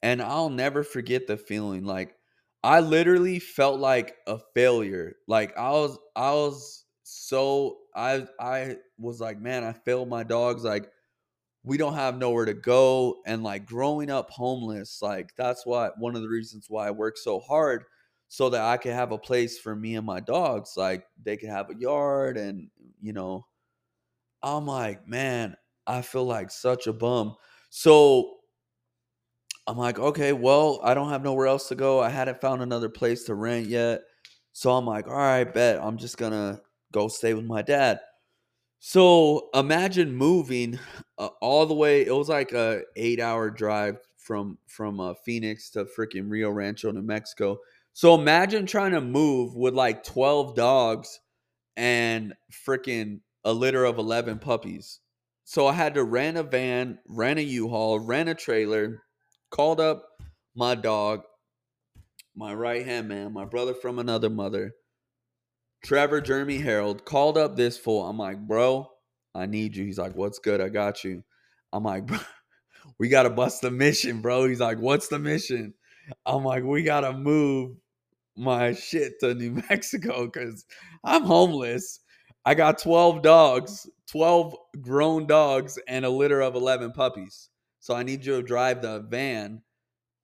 [0.03, 1.85] And I'll never forget the feeling.
[1.85, 2.15] Like
[2.63, 5.15] I literally felt like a failure.
[5.27, 10.63] Like I was I was so I I was like, man, I failed my dogs.
[10.63, 10.91] Like
[11.63, 16.15] we don't have nowhere to go and like growing up homeless like that's why one
[16.15, 17.83] of the reasons why i work so hard
[18.29, 21.49] so that i could have a place for me and my dogs like they could
[21.49, 22.69] have a yard and
[23.01, 23.45] you know
[24.43, 27.35] i'm like man i feel like such a bum
[27.69, 28.35] so
[29.67, 32.89] i'm like okay well i don't have nowhere else to go i hadn't found another
[32.89, 34.01] place to rent yet
[34.53, 36.59] so i'm like all right bet i'm just gonna
[36.91, 37.99] go stay with my dad
[38.79, 40.79] so imagine moving
[41.17, 42.05] uh, all the way.
[42.05, 46.91] It was like a eight hour drive from from uh, Phoenix to freaking Rio Rancho,
[46.91, 47.57] New Mexico.
[47.93, 51.19] So imagine trying to move with like twelve dogs
[51.75, 54.99] and freaking a litter of eleven puppies.
[55.45, 59.03] So I had to rent a van, rent a U-Haul, rent a trailer,
[59.51, 60.05] called up
[60.55, 61.21] my dog,
[62.35, 64.73] my right hand man, my brother from another mother
[65.83, 68.07] Trevor Jeremy Harold called up this fool.
[68.07, 68.89] I'm like, bro,
[69.35, 69.85] I need you.
[69.85, 70.61] He's like, what's good?
[70.61, 71.23] I got you.
[71.71, 72.19] I'm like, bro,
[72.99, 74.47] we gotta bust the mission, bro.
[74.47, 75.73] He's like, what's the mission?
[76.25, 77.77] I'm like, we gotta move
[78.35, 80.65] my shit to New Mexico because
[81.03, 82.01] I'm homeless.
[82.47, 87.49] I got 12 dogs, 12 grown dogs, and a litter of 11 puppies.
[87.81, 89.61] So I need you to drive the van.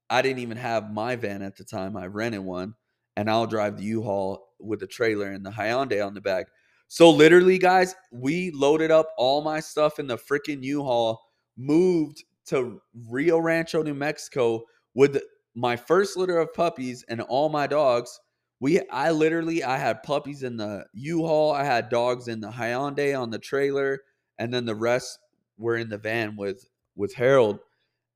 [0.09, 1.97] I didn't even have my van at the time.
[1.97, 2.75] I rented one,
[3.17, 6.47] and I'll drive the U-Haul with the trailer and the Hyundai on the back.
[6.87, 11.21] So literally, guys, we loaded up all my stuff in the freaking U-Haul,
[11.57, 15.21] moved to Rio Rancho, New Mexico with
[15.55, 18.17] my first litter of puppies and all my dogs.
[18.63, 23.13] We I literally I had puppies in the U-Haul, I had dogs in the Hyundai
[23.13, 23.99] on the trailer,
[24.39, 25.19] and then the rest
[25.57, 27.59] were in the van with with Harold.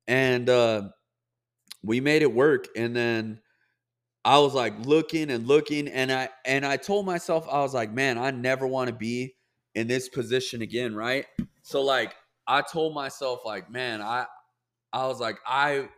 [0.08, 0.84] And uh
[1.84, 3.42] we made it work and then
[4.24, 7.92] I was like looking and looking and I and I told myself I was like,
[7.92, 9.36] man, I never want to be
[9.76, 11.26] in this position again, right?
[11.62, 12.16] So like
[12.48, 14.28] I told myself like, man, I
[14.94, 15.90] I was like I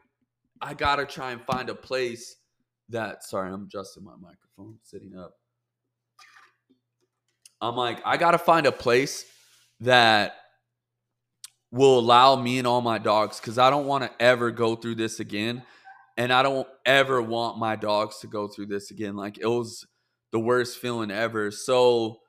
[0.59, 2.38] I got to try and find a place
[2.89, 5.34] that sorry, I'm adjusting my microphone sitting up.
[7.62, 9.25] I'm like I got to find a place
[9.82, 10.36] that
[11.71, 14.95] will allow me and all my dogs cuz I don't want to ever go through
[14.95, 15.63] this again
[16.17, 19.15] and I don't ever want my dogs to go through this again.
[19.15, 19.86] Like it was
[20.32, 21.52] the worst feeling ever.
[21.52, 22.19] So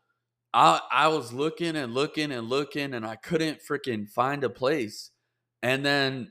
[0.54, 5.10] I I was looking and looking and looking and I couldn't freaking find a place.
[5.62, 6.30] And then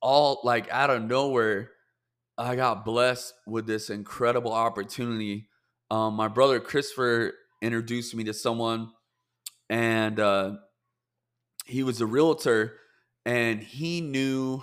[0.00, 1.70] all like out of nowhere,
[2.36, 5.48] I got blessed with this incredible opportunity.
[5.90, 8.90] Um, my brother Christopher introduced me to someone,
[9.70, 10.52] and uh,
[11.64, 12.74] he was a realtor,
[13.24, 14.62] and he knew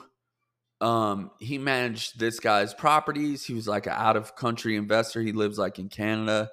[0.81, 3.45] um, he managed this guy's properties.
[3.45, 5.21] He was like an out of country investor.
[5.21, 6.49] He lives like in Canada.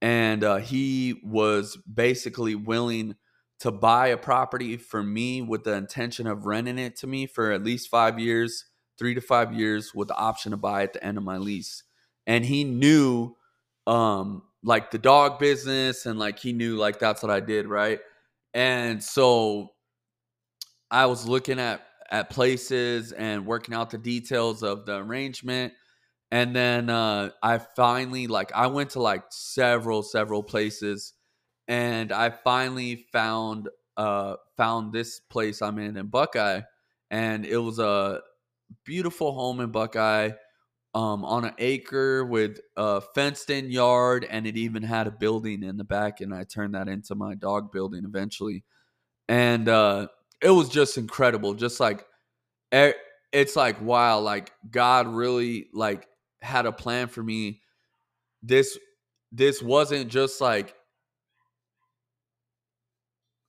[0.00, 3.16] And uh, he was basically willing
[3.60, 7.50] to buy a property for me with the intention of renting it to me for
[7.50, 8.66] at least five years,
[8.98, 11.82] three to five years, with the option to buy at the end of my lease.
[12.26, 13.34] And he knew
[13.86, 18.00] um like the dog business and like he knew like that's what I did, right?
[18.54, 19.72] And so
[20.90, 25.72] I was looking at at places and working out the details of the arrangement.
[26.30, 31.12] And then uh, I finally like I went to like several several places,
[31.68, 36.62] and I finally found uh found this place I'm in in Buckeye,
[37.10, 38.20] and it was a
[38.84, 40.30] beautiful home in Buckeye,
[40.94, 45.62] um, on an acre with a fenced in yard, and it even had a building
[45.62, 48.64] in the back, and I turned that into my dog building eventually,
[49.28, 50.08] and uh,
[50.40, 51.54] it was just incredible.
[51.54, 52.06] Just like
[53.32, 56.06] it's like wow, like God really like
[56.40, 57.60] had a plan for me.
[58.42, 58.78] This
[59.32, 60.74] this wasn't just like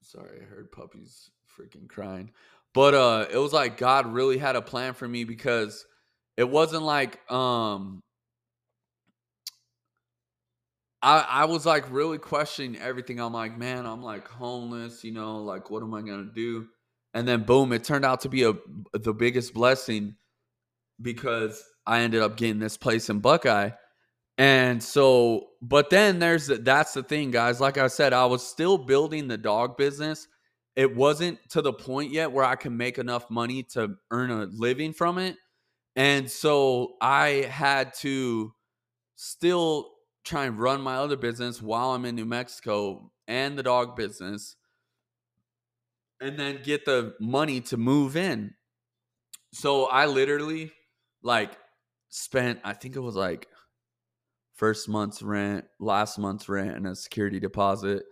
[0.02, 1.30] sorry, I heard puppies
[1.60, 2.32] freaking crying.
[2.76, 5.86] But uh it was like God really had a plan for me because
[6.38, 8.04] it wasn't like um
[11.02, 13.20] I, I was like really questioning everything.
[13.20, 16.68] I'm like, man, I'm like homeless, you know, like what am I gonna do?
[17.14, 18.54] And then boom, it turned out to be a
[18.94, 20.16] the biggest blessing
[21.02, 23.70] because I ended up getting this place in Buckeye.
[24.38, 27.62] And so, but then there's that's the thing, guys.
[27.62, 30.28] Like I said, I was still building the dog business.
[30.76, 34.46] It wasn't to the point yet where I can make enough money to earn a
[34.46, 35.38] living from it.
[35.96, 38.54] And so I had to
[39.16, 39.92] still
[40.26, 44.56] try and run my other business while I'm in New Mexico and the dog business
[46.20, 48.54] and then get the money to move in.
[49.54, 50.72] So I literally
[51.24, 51.58] like
[52.10, 53.48] spent I think it was like
[54.56, 58.04] first month's rent, last month's rent, and a security deposit.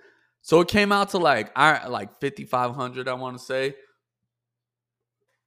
[0.43, 3.75] So it came out to like I like fifty five hundred, I want to say,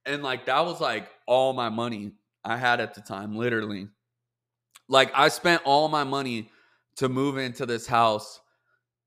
[0.05, 2.11] and like that was like all my money
[2.43, 3.87] I had at the time, literally.
[4.89, 6.51] Like I spent all my money
[6.97, 8.41] to move into this house,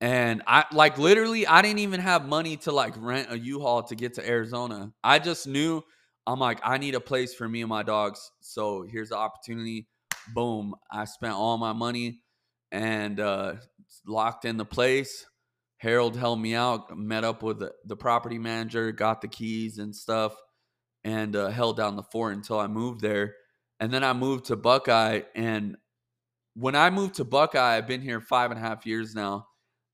[0.01, 3.95] and I like literally I didn't even have money to like rent a U-Haul to
[3.95, 4.93] get to Arizona.
[5.05, 5.83] I just knew
[6.27, 9.87] I'm like I need a place for me and my dogs, so here's the opportunity
[10.35, 12.21] boom, I spent all my money
[12.73, 13.55] and uh,
[14.07, 15.27] locked in the place.
[15.81, 19.95] Harold helped me out, met up with the, the property manager, got the keys and
[19.95, 20.35] stuff,
[21.05, 23.35] and uh, held down the fort until I moved there.
[23.81, 25.23] And then I moved to Buckeye.
[25.35, 25.77] And
[26.55, 29.47] when I moved to Buckeye, I've been here five and a half years now.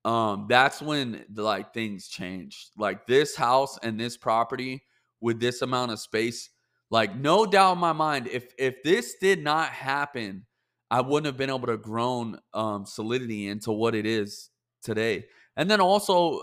[0.04, 2.70] Um, that's when like things changed.
[2.76, 4.82] Like this house and this property
[5.20, 6.50] with this amount of space
[6.90, 10.46] like no doubt in my mind, if if this did not happen,
[10.90, 14.50] I wouldn't have been able to grown um, solidity into what it is
[14.82, 15.26] today.
[15.56, 16.40] And then also,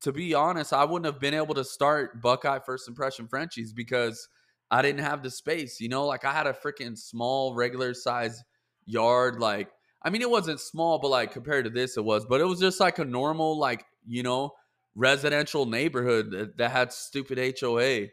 [0.00, 4.28] to be honest, I wouldn't have been able to start Buckeye First Impression Frenchies because
[4.70, 5.80] I didn't have the space.
[5.80, 8.42] You know, like I had a freaking small, regular size
[8.86, 9.40] yard.
[9.40, 9.70] Like,
[10.02, 12.24] I mean, it wasn't small, but like compared to this, it was.
[12.24, 14.52] But it was just like a normal, like you know,
[14.94, 18.06] residential neighborhood that, that had stupid HOA.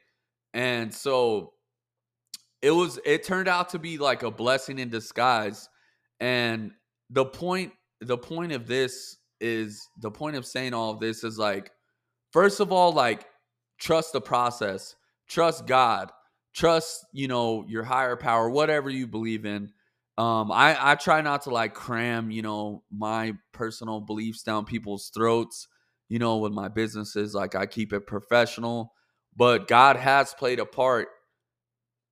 [0.53, 1.53] And so
[2.61, 5.69] it was it turned out to be like a blessing in disguise
[6.19, 6.71] and
[7.09, 11.37] the point the point of this is the point of saying all of this is
[11.37, 11.71] like
[12.31, 13.25] first of all like
[13.79, 14.95] trust the process
[15.27, 16.11] trust god
[16.53, 19.69] trust you know your higher power whatever you believe in
[20.17, 25.11] um i i try not to like cram you know my personal beliefs down people's
[25.13, 25.67] throats
[26.07, 28.93] you know with my businesses like i keep it professional
[29.35, 31.09] but god has played a part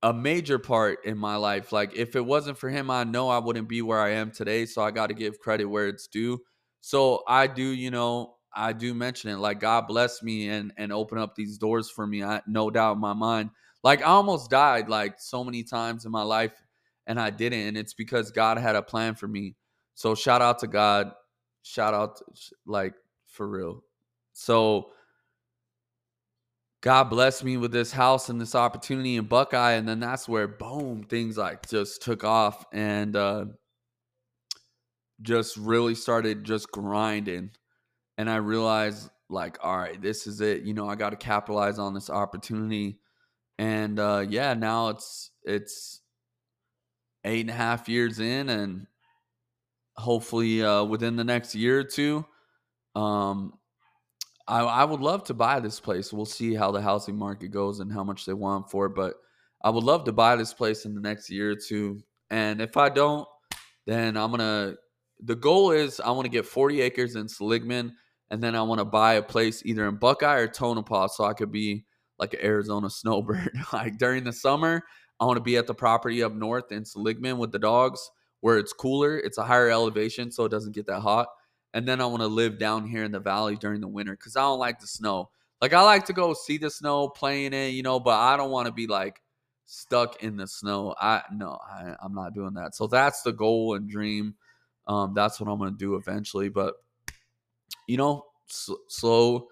[0.04, 1.72] a major part in my life.
[1.72, 4.66] Like if it wasn't for him, I know I wouldn't be where I am today.
[4.66, 6.42] So I got to give credit where it's due.
[6.86, 9.38] So I do, you know, I do mention it.
[9.38, 12.26] Like God bless me and and open up these doors for me.
[12.26, 13.52] I no doubt in my mind.
[13.86, 16.62] Like I almost died like so many times in my life
[17.08, 17.68] and I didn't.
[17.70, 19.56] And it's because God had a plan for me.
[19.96, 21.14] So shout out to God.
[21.62, 22.26] Shout out to,
[22.66, 22.96] like
[23.28, 23.82] for real.
[24.34, 24.90] So
[26.82, 29.72] God blessed me with this house and this opportunity in Buckeye.
[29.72, 33.46] And then that's where, boom, things like just took off and uh,
[35.24, 37.52] just really started just grinding.
[38.18, 40.62] And I realized, like, all right, this is it.
[40.62, 43.00] You know, I got to capitalize on this opportunity.
[43.58, 46.02] And uh, yeah, now it's, it's,
[47.26, 48.86] eight and a half years in and
[49.96, 52.26] hopefully uh, within the next year or two
[52.96, 53.54] um,
[54.48, 56.12] I, I would love to buy this place.
[56.12, 58.96] We'll see how the housing market goes and how much they want for it.
[58.96, 59.16] But
[59.64, 62.04] I would love to buy this place in the next year or two.
[62.30, 63.28] And if I don't,
[63.86, 64.76] then I'm gonna.
[65.20, 67.96] The goal is I want to get 40 acres in Seligman,
[68.30, 71.34] and then I want to buy a place either in Buckeye or Tonopah, so I
[71.34, 71.86] could be
[72.20, 73.52] like an Arizona snowbird.
[73.74, 74.84] like during the summer,
[75.20, 78.02] I want to be at the property up north in Seligman with the dogs,
[78.42, 81.28] where it's cooler, it's a higher elevation, so it doesn't get that hot
[81.74, 84.36] and then I want to live down here in the valley during the winter because
[84.36, 85.30] I don't like the snow.
[85.62, 88.52] Like I like to go see the snow, playing it, you know, but I don't
[88.52, 89.22] want to be like
[89.66, 90.94] stuck in the snow.
[91.00, 92.76] I no, I, I'm not doing that.
[92.76, 94.36] So that's the goal and dream.
[94.88, 96.50] Um, that's what I'm gonna do eventually.
[96.50, 96.76] But
[97.88, 99.48] you know, s- slow,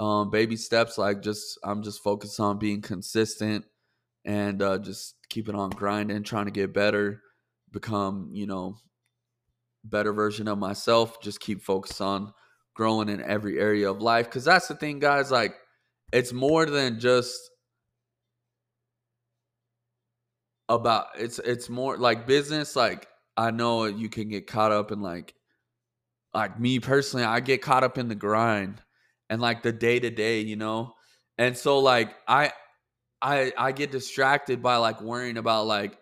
[0.00, 0.98] um, baby steps.
[0.98, 3.64] Like just I'm just focused on being consistent
[4.24, 7.22] and uh, just keeping on grinding, trying to get better,
[7.72, 8.76] become you know
[9.84, 11.20] better version of myself.
[11.20, 12.32] Just keep focused on
[12.74, 14.30] growing in every area of life.
[14.30, 15.30] Cause that's the thing, guys.
[15.30, 15.54] Like,
[16.12, 17.38] it's more than just
[20.68, 23.08] about it's it's more like business like
[23.38, 25.34] i know you can get caught up in like
[26.34, 28.82] like me personally i get caught up in the grind
[29.30, 30.92] and like the day to day you know
[31.38, 32.52] and so like i
[33.22, 35.98] i i get distracted by like worrying about like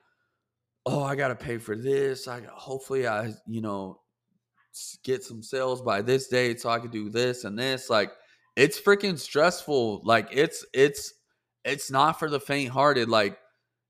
[0.86, 2.28] oh, I got to pay for this.
[2.28, 4.00] I hopefully I, you know,
[5.02, 7.90] get some sales by this date so I could do this and this.
[7.90, 8.12] Like
[8.54, 10.02] it's freaking stressful.
[10.04, 11.12] Like it's it's
[11.64, 13.08] it's not for the faint hearted.
[13.08, 13.36] Like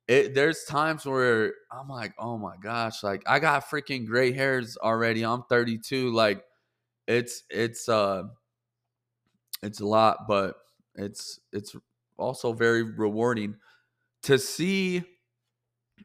[0.08, 4.76] it there's times where I'm like, oh my gosh, like I got freaking gray hairs
[4.76, 5.24] already.
[5.24, 6.12] I'm 32.
[6.12, 6.44] Like
[7.06, 8.24] it's it's uh
[9.62, 10.56] it's a lot, but
[10.94, 11.74] it's it's
[12.18, 13.56] also very rewarding
[14.22, 15.02] to see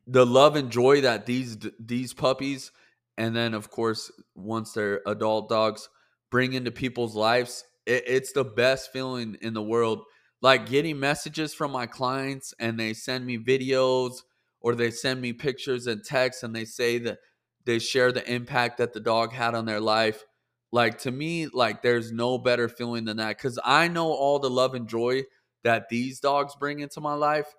[0.08, 2.72] the love and joy that these these puppies
[3.18, 5.90] and then of course once they're adult dogs
[6.30, 10.04] bring into people's lives it, it's the best feeling in the world
[10.42, 14.22] like getting messages from my clients and they send me videos
[14.60, 17.20] or they send me pictures and texts and they say that
[17.66, 20.24] they share the impact that the dog had on their life
[20.72, 24.50] like to me like there's no better feeling than that cuz I know all the
[24.50, 25.24] love and joy
[25.64, 27.54] that these dogs bring into my life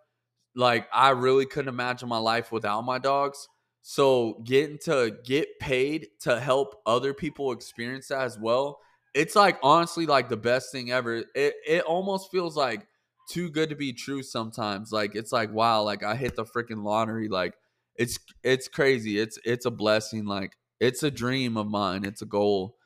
[0.54, 3.48] like I really couldn't imagine my life without my dogs.
[3.82, 8.80] So getting to get paid to help other people experience that as well,
[9.14, 11.24] it's like honestly like the best thing ever.
[11.34, 12.86] It it almost feels like
[13.30, 14.92] too good to be true sometimes.
[14.92, 17.28] Like it's like wow, like I hit the freaking lottery.
[17.28, 17.54] Like
[17.96, 19.18] it's it's crazy.
[19.18, 20.24] It's it's a blessing.
[20.24, 22.04] Like it's a dream of mine.
[22.04, 22.76] It's a goal.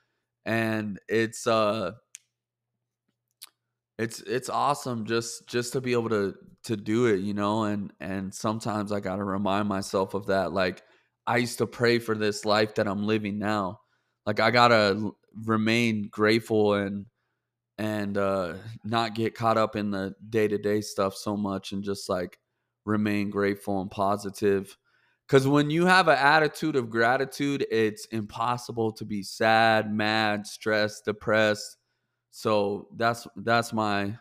[0.45, 1.93] And it's uh
[3.99, 7.93] it's it's awesome just just to be able to to do it you know and
[8.01, 10.83] and sometimes i got to remind myself of that like
[11.27, 13.81] i used to pray for this life that i'm living now
[14.27, 15.15] like i got to
[15.45, 17.07] remain grateful and
[17.79, 22.39] and uh not get caught up in the day-to-day stuff so much and just like
[22.85, 24.77] remain grateful and positive
[25.27, 31.05] because when you have an attitude of gratitude it's impossible to be sad mad stressed
[31.05, 31.77] depressed
[32.31, 34.15] so that's that's my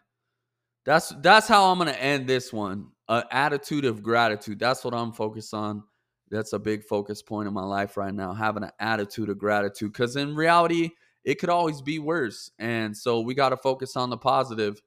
[0.86, 2.92] that's that's how I'm gonna end this one.
[3.10, 4.60] An attitude of gratitude.
[4.60, 5.84] That's what I'm focused on.
[6.30, 8.34] That's a big focus point in my life right now.
[8.34, 9.92] Having an attitude of gratitude.
[9.92, 10.92] Because in reality,
[11.26, 12.52] it could always be worse.
[12.60, 14.82] And so we got to focus on the positive.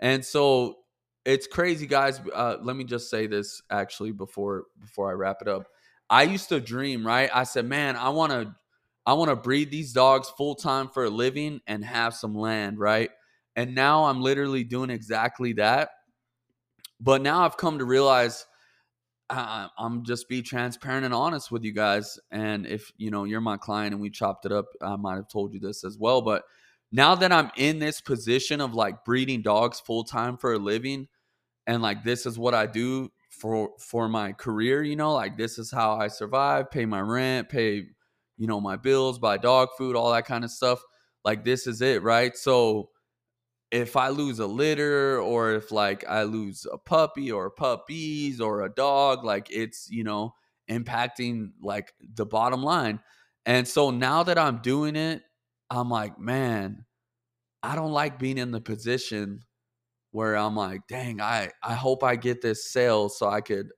[0.00, 0.78] And so
[1.24, 2.20] it's crazy, guys.
[2.34, 5.68] Uh, let me just say this actually before before I wrap it up.
[6.10, 7.30] I used to dream, right?
[7.32, 8.54] I said, man, I want to
[9.04, 12.78] I want to breed these dogs full time for a living and have some land,
[12.78, 13.10] right?
[13.54, 15.90] And now I'm literally doing exactly that.
[17.00, 18.46] But now I've come to realize
[19.32, 22.18] uh, I'm just be transparent and honest with you guys.
[22.30, 25.28] And if you know you're my client and we chopped it up, I might have
[25.28, 26.20] told you this as well.
[26.20, 26.44] But
[26.92, 31.08] now that I'm in this position of like breeding dogs full time for a living,
[31.66, 35.58] and like this is what I do for for my career, you know, like this
[35.58, 37.84] is how I survive, pay my rent, pay
[38.36, 40.82] you know, my bills, buy dog food, all that kind of stuff.
[41.24, 42.36] Like this is it, right?
[42.36, 42.90] So
[43.72, 48.62] if I lose a litter or if like I lose a puppy or puppies or
[48.62, 50.34] a dog, like it's, you know,
[50.70, 53.00] impacting like the bottom line.
[53.46, 55.22] And so now that I'm doing it,
[55.70, 56.84] I'm like, man,
[57.62, 59.40] I don't like being in the position
[60.10, 63.70] where I'm like, dang, I I hope I get this sale so I could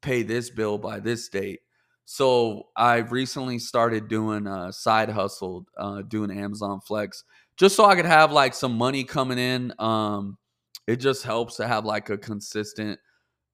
[0.00, 1.60] pay this bill by this date.
[2.04, 7.24] So I've recently started doing a side hustle, uh, doing Amazon Flex,
[7.60, 9.74] just so I could have like some money coming in.
[9.78, 10.38] Um,
[10.86, 12.98] it just helps to have like a consistent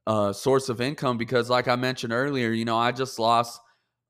[0.07, 3.61] uh, source of income because, like I mentioned earlier, you know, I just lost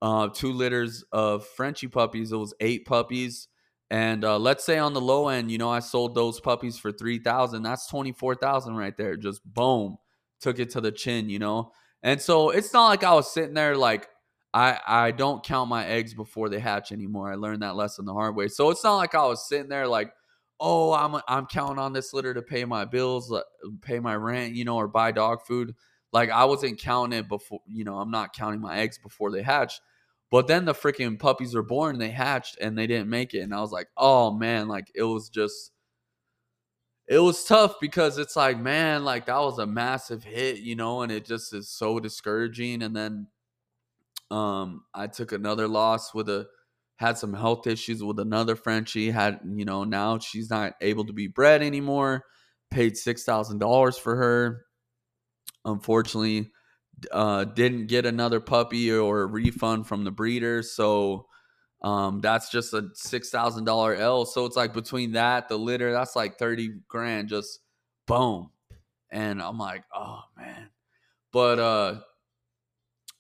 [0.02, 2.30] uh, two litters of Frenchy puppies.
[2.30, 3.48] It was eight puppies,
[3.90, 6.92] and uh, let's say on the low end, you know, I sold those puppies for
[6.92, 7.62] three thousand.
[7.62, 9.16] That's twenty four thousand right there.
[9.16, 9.96] Just boom,
[10.42, 11.72] took it to the chin, you know.
[12.02, 14.08] And so it's not like I was sitting there like
[14.56, 17.30] I I don't count my eggs before they hatch anymore.
[17.30, 18.48] I learned that lesson the hard way.
[18.48, 20.12] So it's not like I was sitting there like,
[20.60, 23.42] oh, I'm I'm counting on this litter to pay my bills, uh,
[23.82, 25.74] pay my rent, you know, or buy dog food.
[26.12, 29.42] Like I wasn't counting it before, you know, I'm not counting my eggs before they
[29.42, 29.80] hatch.
[30.30, 33.40] But then the freaking puppies are born, they hatched and they didn't make it.
[33.40, 35.72] And I was like, oh man, like it was just
[37.08, 41.02] it was tough because it's like, man, like that was a massive hit, you know,
[41.02, 42.82] and it just is so discouraging.
[42.82, 43.28] And then
[44.30, 46.46] um, I took another loss with a
[46.96, 48.88] had some health issues with another friend.
[48.88, 52.24] She Had you know now she's not able to be bred anymore.
[52.70, 54.66] Paid six thousand dollars for her.
[55.64, 56.50] Unfortunately,
[57.12, 60.62] uh, didn't get another puppy or a refund from the breeder.
[60.62, 61.26] So
[61.82, 64.24] um, that's just a six thousand dollar L.
[64.24, 67.28] So it's like between that, the litter, that's like thirty grand.
[67.28, 67.60] Just
[68.06, 68.50] boom,
[69.10, 70.70] and I'm like, oh man.
[71.32, 72.00] But uh,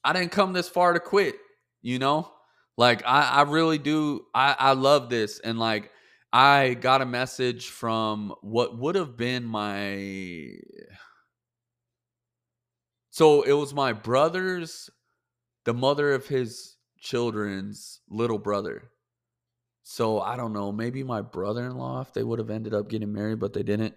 [0.06, 1.34] I didn't come this far to quit,
[1.82, 2.30] you know?
[2.78, 5.40] Like I, I really do I, I love this.
[5.40, 5.90] And like
[6.32, 10.52] I got a message from what would have been my
[13.10, 14.90] so it was my brother's
[15.64, 18.90] the mother of his children's little brother.
[19.82, 23.40] So I don't know, maybe my brother-in-law if they would have ended up getting married,
[23.40, 23.94] but they didn't.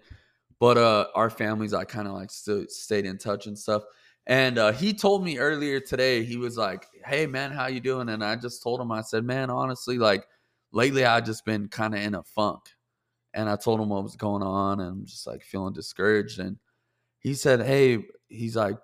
[0.58, 3.84] But uh our families I kind of like st- stayed in touch and stuff
[4.26, 8.08] And uh, he told me earlier today, he was like, "Hey man, how you doing?"
[8.10, 10.26] And I just told him, I said, "Man, honestly, like
[10.72, 12.60] lately, I just been kind of in a funk."
[13.34, 16.38] And I told him what was going on, and I'm just like feeling discouraged.
[16.38, 16.58] And
[17.20, 18.76] he said, "Hey, he's like,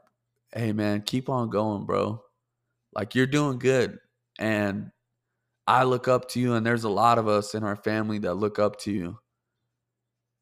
[0.53, 2.23] hey man, keep on going, bro.
[2.95, 3.99] Like you're doing good,
[4.39, 4.91] and
[5.67, 8.35] I look up to you, and there's a lot of us in our family that
[8.35, 9.19] look up to you."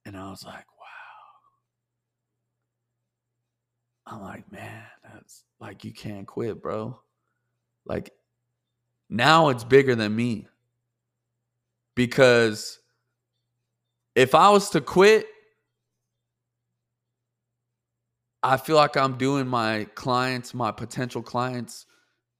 [0.06, 0.64] And I was like,
[4.06, 7.00] I'm like, man, that's like you can't quit, bro.
[7.86, 8.10] Like
[9.08, 10.46] now it's bigger than me.
[11.94, 12.78] Because
[14.14, 15.26] if I was to quit,
[18.42, 21.86] I feel like I'm doing my clients, my potential clients,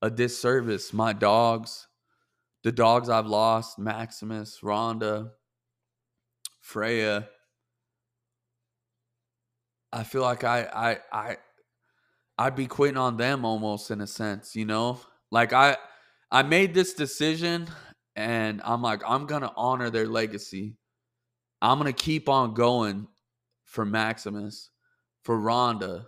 [0.02, 0.92] a disservice.
[0.92, 1.86] My dogs,
[2.62, 5.30] the dogs I've lost, Maximus, Rhonda,
[6.60, 7.28] Freya.
[9.92, 11.36] I feel like I I I
[12.36, 15.00] I'd be quitting on them almost in a sense, you know?
[15.30, 15.76] Like I
[16.30, 17.68] I made this decision
[18.16, 20.76] and I'm like I'm going to honor their legacy.
[21.62, 23.08] I'm going to keep on going
[23.64, 24.70] for Maximus,
[25.22, 26.06] for Rhonda,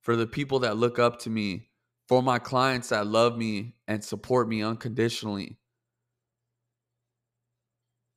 [0.00, 1.70] for the people that look up to me,
[2.08, 5.58] for my clients that love me and support me unconditionally.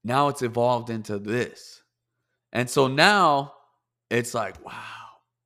[0.04, 1.82] Now it's evolved into this.
[2.54, 3.54] And so now
[4.12, 4.74] it's like, wow,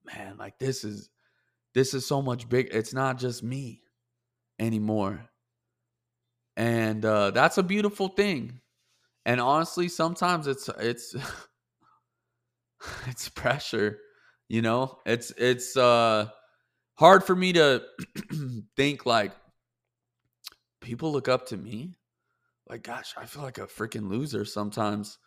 [0.05, 1.09] man, like this is
[1.73, 2.69] this is so much big.
[2.71, 3.81] It's not just me
[4.59, 5.29] anymore.
[6.57, 8.59] And uh, that's a beautiful thing.
[9.25, 11.15] And honestly, sometimes it's it's
[13.07, 13.99] it's pressure,
[14.47, 14.97] you know?
[15.05, 16.29] It's it's uh
[16.95, 17.83] hard for me to
[18.75, 19.31] think like
[20.81, 21.95] people look up to me.
[22.67, 25.17] Like gosh, I feel like a freaking loser sometimes.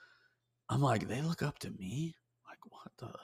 [0.69, 2.15] I'm like, they look up to me?
[2.49, 3.19] Like what the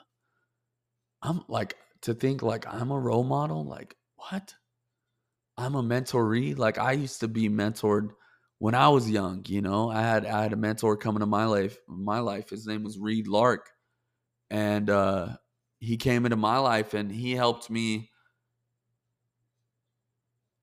[1.21, 3.65] I'm like to think like I'm a role model.
[3.65, 4.53] Like, what?
[5.57, 6.57] I'm a mentoree.
[6.57, 8.11] Like I used to be mentored
[8.59, 9.89] when I was young, you know.
[9.89, 12.49] I had I had a mentor coming to my life, my life.
[12.49, 13.69] His name was Reed Lark.
[14.49, 15.29] And uh
[15.79, 18.09] he came into my life and he helped me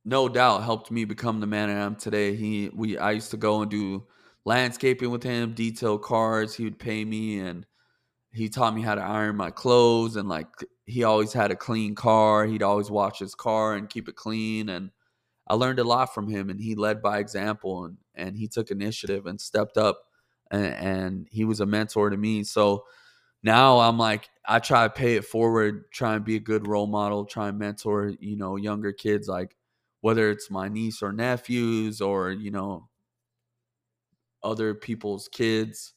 [0.04, 2.36] no doubt helped me become the man I am today.
[2.36, 4.06] He we I used to go and do
[4.44, 7.66] landscaping with him, detail cars, he would pay me and
[8.36, 10.46] he taught me how to iron my clothes and like
[10.84, 12.46] he always had a clean car.
[12.46, 14.68] He'd always wash his car and keep it clean.
[14.68, 14.90] And
[15.48, 16.50] I learned a lot from him.
[16.50, 19.98] And he led by example and, and he took initiative and stepped up.
[20.50, 22.44] And, and he was a mentor to me.
[22.44, 22.84] So
[23.42, 26.86] now I'm like, I try to pay it forward, try and be a good role
[26.86, 29.56] model, try and mentor, you know, younger kids, like
[30.02, 32.88] whether it's my niece or nephews or, you know,
[34.42, 35.94] other people's kids.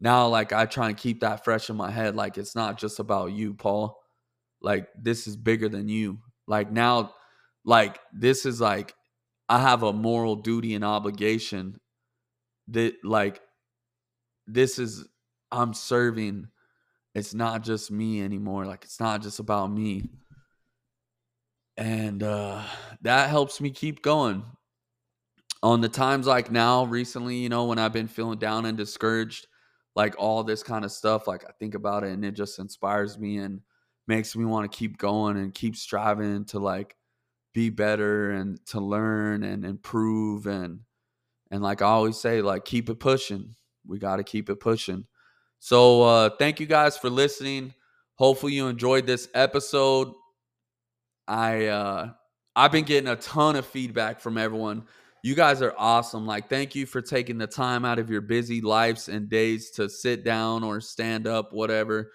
[0.00, 2.16] Now, like, I try and keep that fresh in my head.
[2.16, 4.00] Like, it's not just about you, Paul.
[4.60, 6.18] Like this is bigger than you.
[6.46, 7.14] Like now
[7.64, 8.94] like this is like
[9.48, 11.78] i have a moral duty and obligation
[12.68, 13.40] that like
[14.46, 15.06] this is
[15.50, 16.48] i'm serving.
[17.14, 18.66] It's not just me anymore.
[18.66, 20.10] Like it's not just about me.
[21.76, 22.62] And uh
[23.02, 24.44] that helps me keep going.
[25.62, 29.46] On the times like now recently you know when i've been feeling down and discouraged
[29.96, 33.18] like all this kind of stuff like i think about it and it just inspires
[33.18, 33.60] me and
[34.06, 36.96] makes me want to keep going and keep striving to like
[37.54, 40.80] be better and to learn and improve and
[41.50, 43.54] and like I always say like keep it pushing.
[43.86, 45.06] We got to keep it pushing.
[45.58, 47.74] So uh thank you guys for listening.
[48.14, 50.12] Hopefully you enjoyed this episode.
[51.26, 52.10] I uh
[52.56, 54.84] I've been getting a ton of feedback from everyone.
[55.22, 56.26] You guys are awesome.
[56.26, 59.88] Like thank you for taking the time out of your busy lives and days to
[59.88, 62.10] sit down or stand up whatever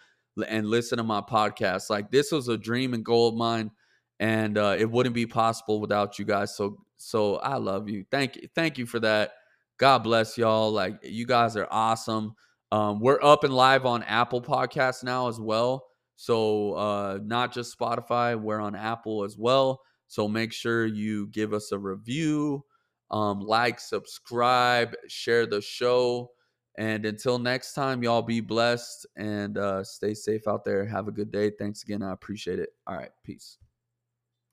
[0.47, 1.89] and listen to my podcast.
[1.89, 3.72] Like this was a dream and goal of mine,
[4.20, 6.56] and uh, it wouldn't be possible without you guys.
[6.56, 8.06] So so I love you.
[8.10, 8.47] Thank you.
[8.56, 9.34] Thank you for that.
[9.78, 10.72] God bless y'all.
[10.72, 12.34] Like you guys are awesome.
[12.72, 15.86] Um, we're up and live on Apple Podcasts now as well.
[16.16, 19.82] So uh, not just Spotify, we're on Apple as well.
[20.08, 22.64] So make sure you give us a review,
[23.12, 26.32] um, like, subscribe, share the show.
[26.78, 30.86] And until next time, y'all be blessed and uh, stay safe out there.
[30.86, 31.51] Have a good day.
[31.58, 32.03] Thanks again.
[32.03, 32.70] I appreciate it.
[32.86, 33.12] All right.
[33.24, 33.58] Peace.